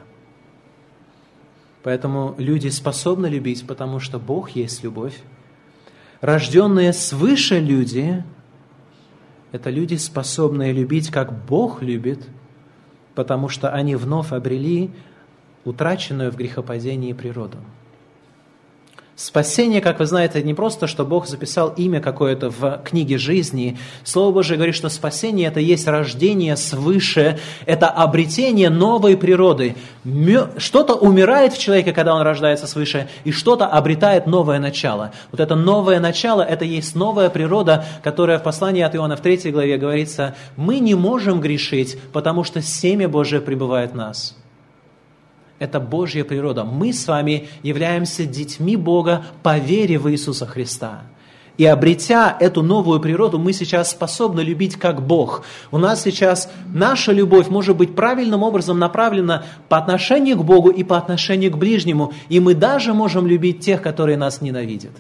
[1.82, 5.20] Поэтому люди способны любить, потому что Бог есть любовь.
[6.22, 8.24] Рожденные свыше люди–
[9.52, 12.28] это люди, способные любить, как Бог любит,
[13.16, 14.92] потому что они вновь обрели
[15.66, 17.58] утраченную в грехопадении природу.
[19.20, 23.80] Спасение, как вы знаете, не просто, что Бог записал имя какое-то в книге жизни.
[24.04, 29.76] Слово Божие говорит, что спасение– это есть рождение свыше, это обретение новой природы.
[30.58, 35.12] Что-то умирает в человеке, когда он рождается свыше, и что-то обретает новое начало.
[35.32, 39.50] Вот это новое начало– это есть новая природа, которая в послании от Иоанна в 3
[39.50, 44.36] главе говорится, мы не можем грешить, потому что семя Божие пребывает в нас.
[45.60, 46.64] Это Божья природа.
[46.64, 51.02] Мы с вами являемся детьми Бога по вере в Иисуса Христа.
[51.58, 55.44] И обретя эту новую природу, мы сейчас способны любить как Бог.
[55.72, 60.84] У нас сейчас наша любовь может быть правильным образом направлена по отношению к Богу и
[60.84, 62.14] по отношению к ближнему.
[62.30, 64.92] И мы даже можем любить тех, которые нас ненавидят.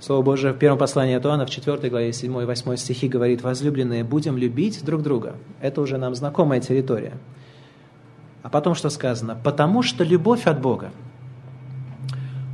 [0.00, 3.42] Слово Божие в первом послании от Иоанна в 4 главе 7 и 8 стихи говорит,
[3.42, 5.36] «Возлюбленные, будем любить друг друга».
[5.62, 7.14] Это уже нам знакомая территория.
[8.44, 9.38] А потом что сказано?
[9.42, 10.90] Потому что любовь от Бога.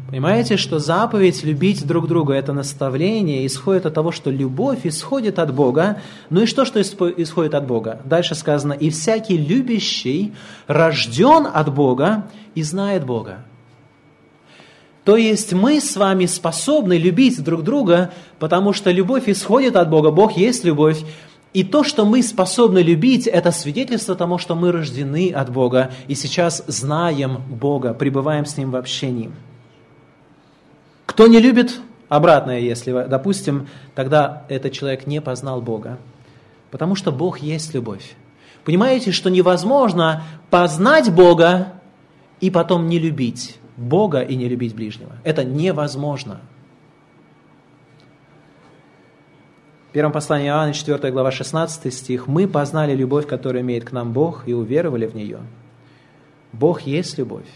[0.09, 5.53] Понимаете, что заповедь любить друг друга, это наставление, исходит от того, что любовь исходит от
[5.53, 6.01] Бога.
[6.31, 8.01] Ну и что, что исходит от Бога?
[8.05, 10.33] Дальше сказано, и всякий любящий
[10.69, 13.39] рожден от Бога и знает Бога.
[15.05, 20.13] То есть мы с вами способны любить друг друга, потому что любовь исходит от Бога,
[20.13, 21.03] Бог есть любовь,
[21.53, 26.15] И то, что мы способны любить, это свидетельство тому, что мы рождены от Бога и
[26.15, 29.33] сейчас знаем Бога, пребываем с Ним в общении.
[31.07, 35.99] Кто не любит, обратное, если, допустим, тогда этот человек не познал Бога.
[36.71, 38.15] Потому что Бог есть любовь.
[38.65, 41.73] Понимаете, что невозможно познать Бога
[42.41, 45.17] и потом не любить Бога и не любить ближнего.
[45.25, 46.41] Это невозможно.
[49.80, 52.27] В первом послании Иоанна, 4 глава, 16 стих.
[52.27, 55.41] «Мы познали любовь, которую имеет к нам Бог, и уверовали в нее».
[56.53, 57.47] Бог есть любовь,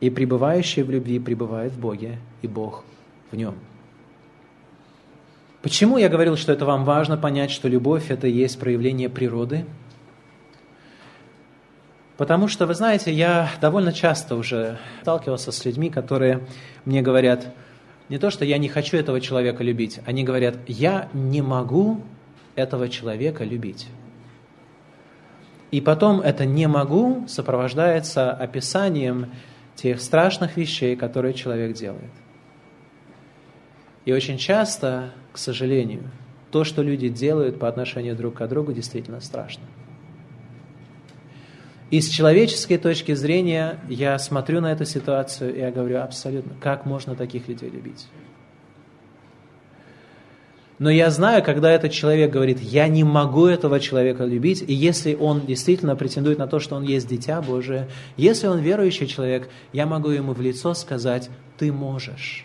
[0.00, 2.84] и пребывающий в любви пребывает в Боге, и Бог
[3.30, 3.54] в нем.
[5.62, 9.64] Почему я говорил, что это вам важно понять, что любовь– это есть проявление природы?
[12.16, 16.40] Потому что, вы знаете, я довольно часто уже сталкивался с людьми, которые
[16.84, 17.46] мне говорят–
[18.08, 22.02] не то, что я не хочу этого человека любить, они говорят, я не могу
[22.54, 23.86] этого человека любить.
[25.70, 29.32] И потом это «не могу» сопровождается описанием
[29.74, 32.12] тех страшных вещей, которые человек делает.
[34.04, 36.10] И очень часто, к сожалению,
[36.52, 39.64] то, что люди делают по отношению друг к другу, действительно страшно.
[41.94, 46.86] И с человеческой точки зрения я смотрю на эту ситуацию, и я говорю абсолютно, как
[46.86, 48.08] можно таких людей любить?
[50.80, 55.14] Но я знаю, когда этот человек говорит, я не могу этого человека любить, и если
[55.14, 59.86] он действительно претендует на то, что он есть дитя Божие, если он верующий человек, я
[59.86, 62.44] могу ему в лицо сказать, ты можешь.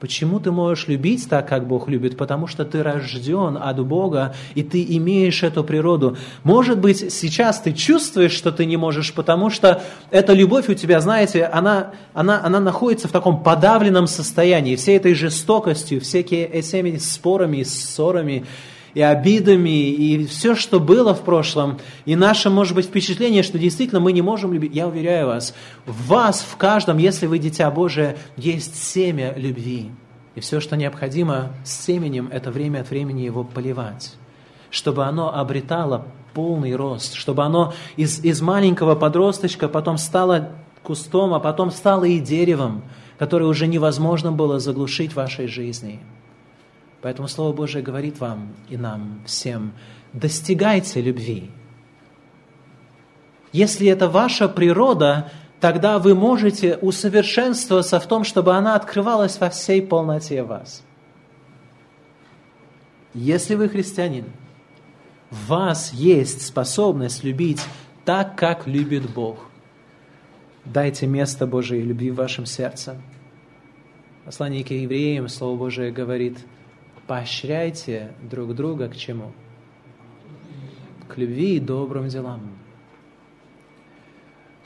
[0.00, 2.16] Почему ты можешь любить так, как Бог любит?
[2.16, 6.16] Потому что ты рожден от Бога, и ты имеешь эту природу.
[6.42, 11.02] Может быть, сейчас ты чувствуешь, что ты не можешь, потому что эта любовь у тебя,
[11.02, 17.62] знаете, она, она, она находится в таком подавленном состоянии, всей этой жестокостью, всякие этими спорами,
[17.62, 18.46] ссорами,
[18.94, 24.00] и обидами, и все, что было в прошлом, и наше, может быть, впечатление, что действительно
[24.00, 25.54] мы не можем любить, я уверяю вас,
[25.86, 29.90] в вас, в каждом, если вы дитя Божие, есть семя любви.
[30.34, 34.14] И все, что необходимо с семенем, это время от времени его поливать,
[34.70, 40.50] чтобы оно обретало полный рост, чтобы оно из, из маленького подросточка потом стало
[40.82, 42.82] кустом, а потом стало и деревом,
[43.18, 46.00] которое уже невозможно было заглушить в вашей жизни.
[47.02, 49.72] Поэтому Слово Божие говорит вам и нам всем,
[50.12, 51.50] достигайте любви.
[53.52, 59.82] Если это ваша природа, тогда вы можете усовершенствоваться в том, чтобы она открывалась во всей
[59.82, 60.84] полноте вас.
[63.14, 64.26] Если вы христианин,
[65.30, 67.62] в вас есть способность любить
[68.04, 69.46] так, как любит Бог.
[70.64, 73.00] Дайте место Божией любви в вашем сердце.
[74.24, 76.38] Послание к евреям, Слово Божие говорит–
[77.10, 79.32] Поощряйте друг друга к чему?
[81.08, 82.59] К любви и добрым делам.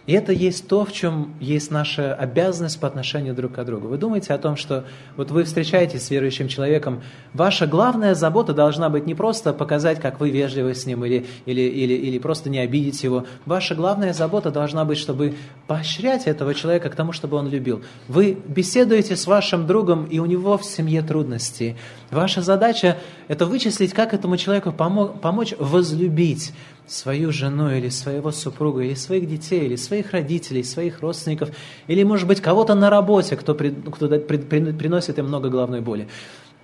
[0.06, 3.88] И это есть то, в чем есть наша обязанность по отношению друг к другу.
[3.88, 4.84] Вы думаете о том, что
[5.16, 7.02] вот вы встречаетесь с верующим человеком,
[7.32, 11.62] ваша главная забота должна быть не просто показать, как вы вежливы с ним, или, или,
[11.62, 13.24] или, или просто не обидеть его.
[13.46, 15.36] Ваша главная забота должна быть, чтобы
[15.66, 17.82] поощрять этого человека к тому, чтобы он любил.
[18.06, 21.76] Вы беседуете с вашим другом, и у него в семье трудности.
[22.10, 22.98] Ваша задача–
[23.28, 26.52] это вычислить, как этому человеку помочь возлюбить
[26.86, 31.50] свою жену или своего супруга, или своих детей, или своих родителей, своих родственников,
[31.86, 35.80] или, может быть, кого-то на работе, кто, при, кто при, при, приносит им много головной
[35.80, 36.08] боли.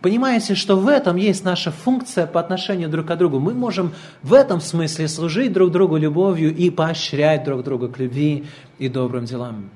[0.03, 3.39] Понимаете, что в этом есть наша функция по отношению друг к другу.
[3.39, 3.93] Мы можем
[4.23, 8.45] в этом смысле служить друг другу любовью и поощрять друг друга к любви
[8.79, 9.69] и добрым делам.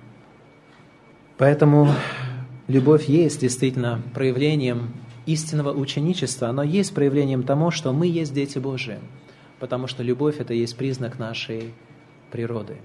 [1.36, 1.90] Поэтому
[2.68, 4.94] любовь есть действительно проявлением
[5.26, 8.98] истинного ученичества, оно есть проявлением того, что мы есть дети Божии
[9.64, 11.72] потому что любовь– это есть признак нашей
[12.30, 12.76] природы,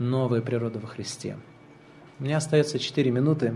[0.00, 1.36] новой природы во Христе.
[2.18, 3.54] У меня остается 4 минуты,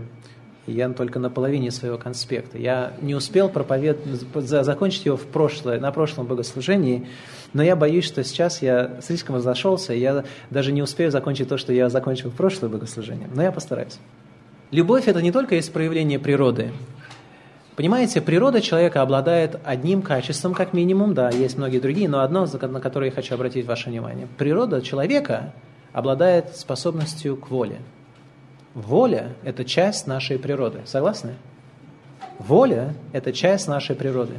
[0.65, 2.57] и я только на половине своего конспекта.
[2.57, 3.99] Я не успел проповед...
[4.33, 7.09] закончить его в прошлое, на прошлом богослужении,
[7.51, 11.57] но я боюсь, что сейчас я слишком разошелся, и я даже не успею закончить то,
[11.57, 13.27] что я закончил в прошлое богослужение.
[13.35, 13.99] Но я постараюсь.
[14.71, 16.71] Любовь– это не только есть проявление природы,
[17.77, 22.81] Понимаете, природа человека обладает одним качеством, как минимум, да, есть многие другие, но одно, на
[22.81, 24.27] которое я хочу обратить ваше внимание.
[24.39, 25.53] Природа человека
[25.93, 27.77] обладает способностью к воле.
[28.73, 30.79] Воля– это часть нашей природы.
[30.85, 31.35] Согласны?
[32.39, 34.33] Воля– это часть нашей природы.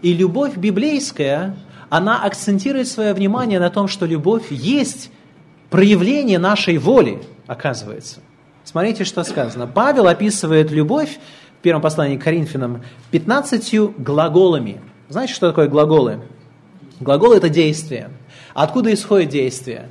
[0.00, 1.56] И любовь библейская,
[1.90, 5.10] она акцентирует свое внимание на том, что любовь есть
[5.68, 8.20] проявление нашей воли, оказывается.
[8.64, 9.66] Смотрите, что сказано.
[9.66, 11.18] Павел описывает любовь
[11.60, 14.80] в первом послании к Коринфянам 15 глаголами.
[15.10, 16.20] Знаете, что такое глаголы?
[17.00, 18.08] Глагол– это действие.
[18.54, 19.90] Откуда исходит действие?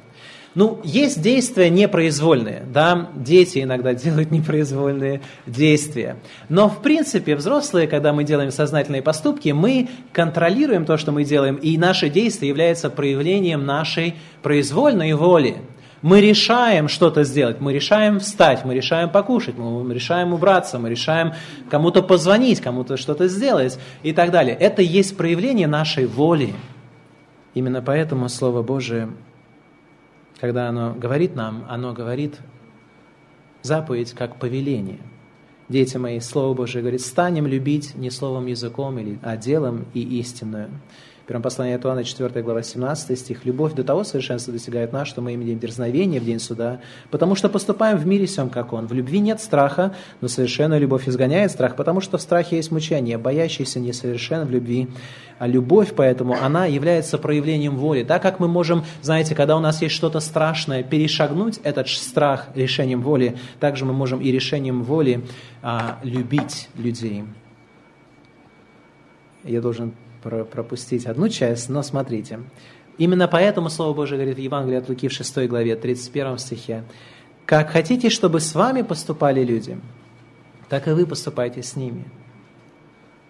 [0.56, 6.16] Ну, есть действия непроизвольные, да, дети иногда делают непроизвольные действия.
[6.50, 11.58] Но, в принципе, взрослые, когда мы делаем сознательные поступки, мы контролируем то, что мы делаем,
[11.58, 15.58] и наше действие является проявлением нашей произвольной воли.
[16.02, 21.34] Мы решаем что-то сделать, мы решаем встать, мы решаем покушать, мы решаем убраться, мы решаем
[21.70, 24.56] кому-то позвонить, кому-то что-то сделать и так далее.
[24.56, 26.54] Это есть проявление нашей воли.
[27.54, 29.10] Именно поэтому Слово Божие,
[30.40, 32.38] когда оно говорит нам, оно говорит
[33.62, 35.00] заповедь как повеление.
[35.68, 40.70] Дети мои, Слово Божие говорит, станем любить не словом языком, а делом и истинную.
[41.30, 43.46] Первом послании от Иоанна, 4 глава, 17 стих.
[43.46, 46.80] «Любовь до того совершенства достигает нас, что мы имеем дерзновение в день суда,
[47.12, 48.88] потому что поступаем в мире всем, как Он.
[48.88, 53.20] В любви нет страха, но совершенная любовь изгоняет страх, потому что в страхе есть мучение,
[53.20, 54.88] боящийся несовершен в любви.
[55.38, 58.04] А любовь, поэтому, она является проявлением воли.
[58.04, 63.04] Так как мы можем, знаете, когда у нас есть что-то страшное, перешагнуть этот страх решением
[63.04, 65.24] воли, также мы можем и решением воли
[65.62, 67.24] а, любить людей.
[69.44, 72.40] Я должен пропустить одну часть, но смотрите.
[72.98, 76.84] Именно поэтому Слово Божие говорит в Евангелии от Луки в 6 главе, 31 стихе.
[77.46, 79.80] «Как хотите, чтобы с вами поступали люди,
[80.68, 82.06] так и вы поступайте с ними».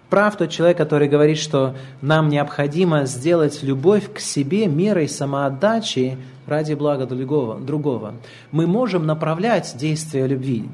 [0.09, 6.17] Прав тот человек, который говорит, что нам необходимо сделать любовь к себе мерой самоотдачи
[6.47, 8.15] ради блага другого.
[8.51, 10.65] Мы можем направлять действия любви.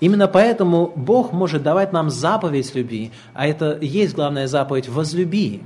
[0.00, 5.62] Именно поэтому Бог может давать нам заповедь любви, а это есть главная заповедь «возлюби».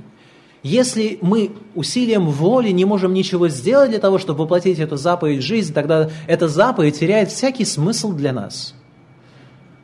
[0.61, 5.45] Если мы усилием воли не можем ничего сделать для того, чтобы воплотить эту заповедь в
[5.45, 8.73] жизнь, тогда эта заповедь теряет всякий смысл для нас.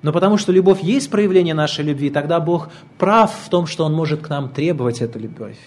[0.02, 3.94] Но потому что любовь есть проявление нашей любви, тогда Бог прав в том, что Он
[3.94, 5.58] может к нам требовать эту любовь.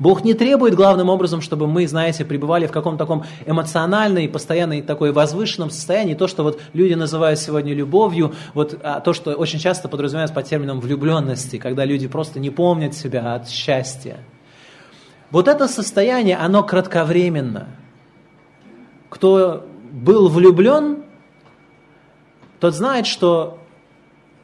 [0.00, 4.80] Бог не требует главным образом, чтобы мы, знаете, пребывали в каком-то таком эмоциональном и постоянно
[4.80, 9.58] такой возвышенном состоянии, то, что вот люди называют сегодня любовью, вот а то, что очень
[9.58, 14.16] часто подразумевается под термином влюбленности, когда люди просто не помнят себя от счастья.
[15.30, 17.68] Вот это состояние, оно кратковременно.
[19.10, 21.04] Кто был влюблен,
[22.58, 23.59] тот знает, что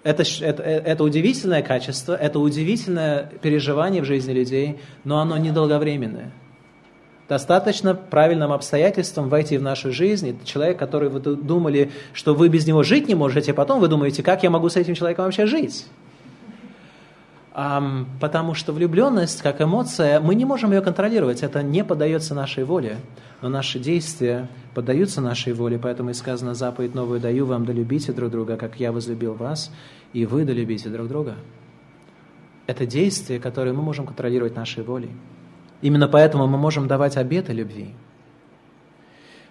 [0.07, 6.31] это, это, это удивительное качество, это удивительное переживание в жизни людей, но оно недолговременное.
[7.29, 10.31] Достаточно правильным обстоятельством войти в нашу жизнь.
[10.31, 13.89] Это человек, который вы думали, что вы без него жить не можете, а потом вы
[13.89, 15.87] думаете, как я могу с этим человеком вообще жить?
[17.57, 22.99] Потому что влюбленность, как эмоция, мы не можем ее контролировать, это не поддается нашей воле,
[23.41, 28.13] но наши действия поддаются нашей воле, поэтому и сказано, заповедь новую даю вам, да любите
[28.13, 29.73] друг друга, как я возлюбил вас,
[30.13, 31.37] и вы да любите друг друга.
[32.67, 35.13] Это действие, которое мы можем контролировать нашей волей.
[35.81, 37.95] Именно поэтому мы можем давать обеты любви.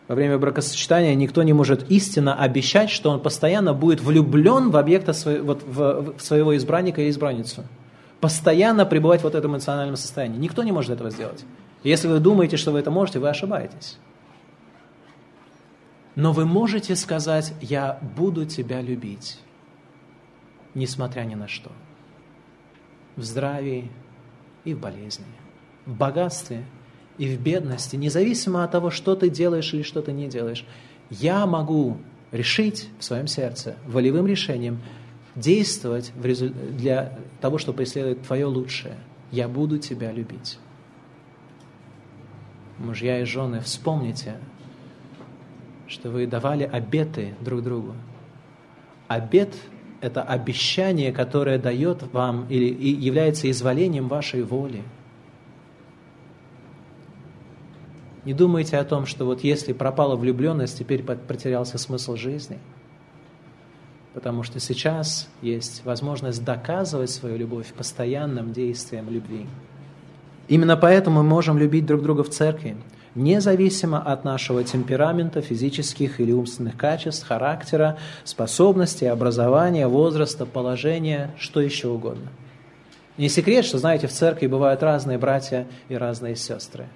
[0.07, 5.13] Во время бракосочетания никто не может истинно обещать, что он постоянно будет влюблен в объекта
[5.41, 7.63] вот, в своего избранника или избранницу
[8.25, 10.39] постоянно пребывать в вот этом эмоциональном состоянии.
[10.39, 11.45] Никто не может этого сделать.
[11.83, 13.99] Если вы думаете, что вы это можете, вы ошибаетесь.
[16.15, 19.37] Но вы можете сказать, я буду тебя любить,
[20.73, 21.71] несмотря ни на что.
[23.15, 23.91] В здравии
[24.63, 25.27] и в болезни,
[25.85, 26.65] в богатстве
[27.19, 30.65] и в бедности, независимо от того, что ты делаешь или что ты не делаешь.
[31.11, 31.99] Я могу
[32.31, 34.81] решить в своем сердце волевым решением
[35.35, 38.97] действовать для того, чтобы преследовать твое лучшее.
[39.31, 40.59] Я буду тебя любить.
[42.77, 44.35] Мужья и жены, вспомните,
[45.87, 47.93] что вы давали обеты друг другу.
[49.07, 49.53] Обет–
[50.01, 54.83] это обещание, которое дает вам или является изволением вашей воли.
[58.23, 62.57] Не думайте о том, что вот если пропала влюбленность, теперь потерялся смысл жизни–
[64.15, 69.45] потому что сейчас есть возможность доказывать свою любовь постоянным действием любви.
[70.47, 72.77] Именно поэтому мы можем любить друг друга в церкви,
[73.13, 81.89] независимо от нашего темперамента, физических или умственных качеств, характера, способностей, образования, возраста, положения, что еще
[81.89, 82.29] угодно.
[83.17, 86.87] Не секрет, что, знаете, в церкви бывают разные братья и разные сестры–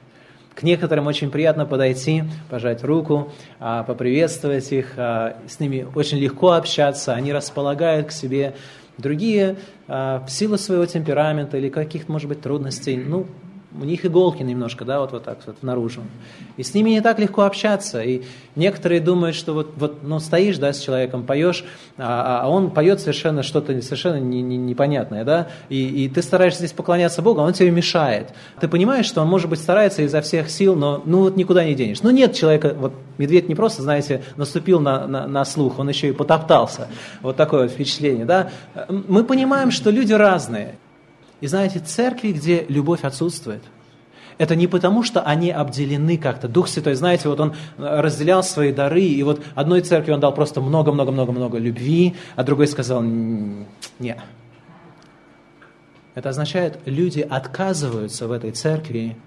[0.60, 3.32] к некоторым очень приятно подойти, пожать руку,
[3.62, 8.56] а, поприветствовать их, а, с ними очень легко общаться, они располагают к себе.
[8.98, 9.56] Другие
[9.88, 13.26] а, в силу своего темперамента или каких-то, может быть, трудностей, ну,
[13.72, 16.02] у них иголки немножко, да, вот, вот так вот наружу.
[16.58, 18.02] И с ними не так легко общаться.
[18.02, 18.24] И
[18.56, 21.64] некоторые думают, что вот, вот ну, стоишь, да, с человеком, поешь,
[21.98, 26.60] а, а он поет совершенно что-то совершенно не, не, непонятное, да, и, и ты стараешься
[26.60, 28.34] здесь поклоняться Богу, а он тебе мешает.
[28.60, 31.76] Ты понимаешь, что он, может быть, старается изо всех сил, но ну вот никуда не
[31.76, 32.02] денешь.
[32.02, 36.10] Ну нет человека, вот медведь не просто, знаете, наступил на, на, на слух, он еще
[36.10, 36.88] и потоптался.
[37.22, 38.50] Вот такое впечатление, да.
[38.88, 40.76] Мы понимаем, что люди разные.
[41.42, 43.64] И знаете, церкви, где любовь отсутствует,
[44.38, 46.48] это не потому, что они обделены как-то.
[46.48, 50.62] Дух Святой, знаете, вот он разделял свои дары, и вот одной церкви он дал просто
[50.62, 54.18] много-много-много-много любви, а другой сказал, нет.
[56.16, 59.18] Это означает, люди отказываются в этой церкви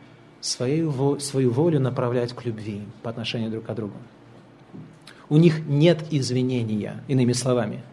[0.40, 3.96] свою, свою волю направлять к любви по отношению друг к другу.
[5.28, 7.82] У них нет извинения, иными словами–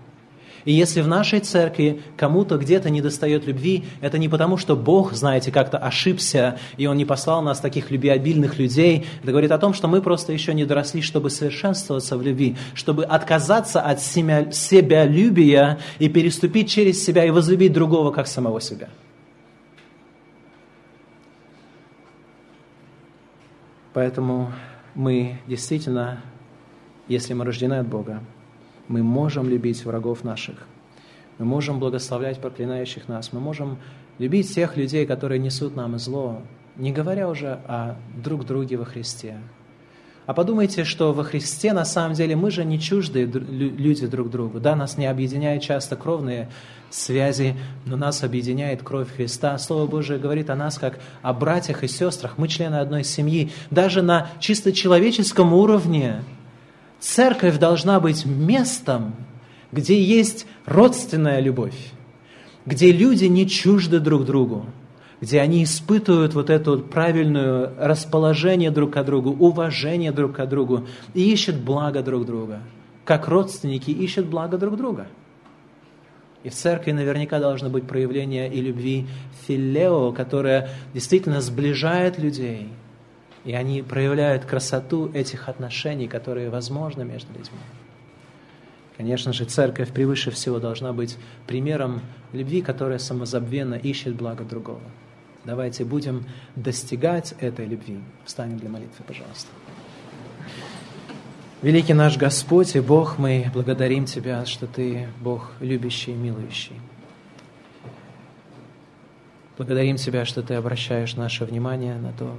[0.69, 5.13] и если в нашей церкви кому-то где-то не достает любви, это не потому, что Бог,
[5.13, 9.07] знаете, как-то ошибся, и Он не послал нас таких любвеобильных людей.
[9.23, 13.03] Это говорит о том, что мы просто еще не доросли, чтобы совершенствоваться в любви, чтобы
[13.03, 18.89] отказаться от себя, себялюбия и переступить через себя и возлюбить другого, как самого себя.
[23.95, 24.53] Поэтому
[24.93, 26.21] мы действительно,
[27.07, 28.21] если мы рождены от Бога,
[28.89, 30.67] мы можем любить врагов наших.
[31.37, 33.31] Мы можем благословлять проклинающих нас.
[33.31, 33.77] Мы можем
[34.17, 36.41] любить тех людей, которые несут нам зло,
[36.75, 39.37] не говоря уже о друг друге во Христе.
[40.25, 44.59] А подумайте, что во Христе на самом деле мы же не чуждые люди друг другу.
[44.59, 46.49] Да, нас не объединяют часто кровные
[46.91, 49.57] связи, но нас объединяет кровь Христа.
[49.57, 52.37] Слово Божие говорит о нас как о братьях и сестрах.
[52.37, 53.51] Мы члены одной семьи.
[53.71, 56.21] Даже на чисто человеческом уровне
[56.99, 59.15] Церковь должна быть местом,
[59.71, 61.93] где есть родственная любовь,
[62.65, 64.65] где люди не чужды друг другу,
[65.21, 70.87] где они испытывают вот это вот правильное расположение друг к другу, уважение друг к другу
[71.13, 72.61] и ищут благо друг друга,
[73.05, 75.07] как родственники ищут благо друг друга.
[76.43, 79.07] И в церкви наверняка должно быть проявление и любви
[79.45, 82.69] филео, которая действительно сближает людей–
[83.45, 87.59] и они проявляют красоту этих отношений, которые возможны между людьми.
[88.97, 91.17] Конечно же, церковь превыше всего должна быть
[91.47, 92.01] примером
[92.33, 94.81] любви, которая самозабвенно ищет благо другого.
[95.45, 96.25] Давайте будем
[96.57, 97.99] достигать этой любви.
[98.25, 99.47] Встанем для молитвы, пожалуйста.
[101.61, 106.75] Великий наш Господь и Бог, мы благодарим Тебя, что Ты Бог любящий и милующий.
[109.57, 112.37] Благодарим Тебя, что Ты обращаешь наше внимание на то,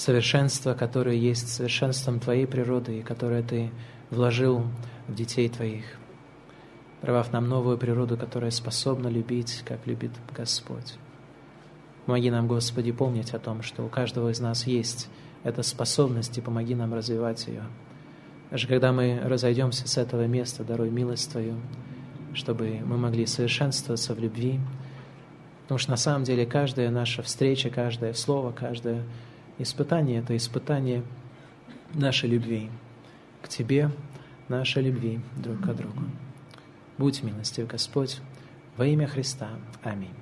[0.00, 3.70] совершенство, которое есть совершенством Твоей природы и которое Ты
[4.08, 4.64] вложил
[5.08, 5.84] в детей Твоих,
[7.02, 10.94] даровав нам новую природу, которая способна любить, как любит Господь.
[12.06, 15.10] Помоги нам, Господи, помнить о том, что у каждого из нас есть
[15.44, 17.64] эта способность, и помоги нам развивать ее.
[18.50, 21.56] Даже когда мы разойдемся с этого места, даруй милость Твою,
[22.32, 24.60] чтобы мы могли совершенствоваться в любви,
[25.62, 29.04] потому что на самом деле каждая наша встреча, каждое слово, каждое
[29.60, 31.02] Испытание– это испытание
[31.92, 32.70] нашей любви
[33.42, 33.90] к Тебе,
[34.48, 36.02] нашей любви друг к другу.
[36.96, 38.20] Будь милостив, Господь,
[38.78, 39.50] во имя Христа.
[39.82, 40.19] Аминь.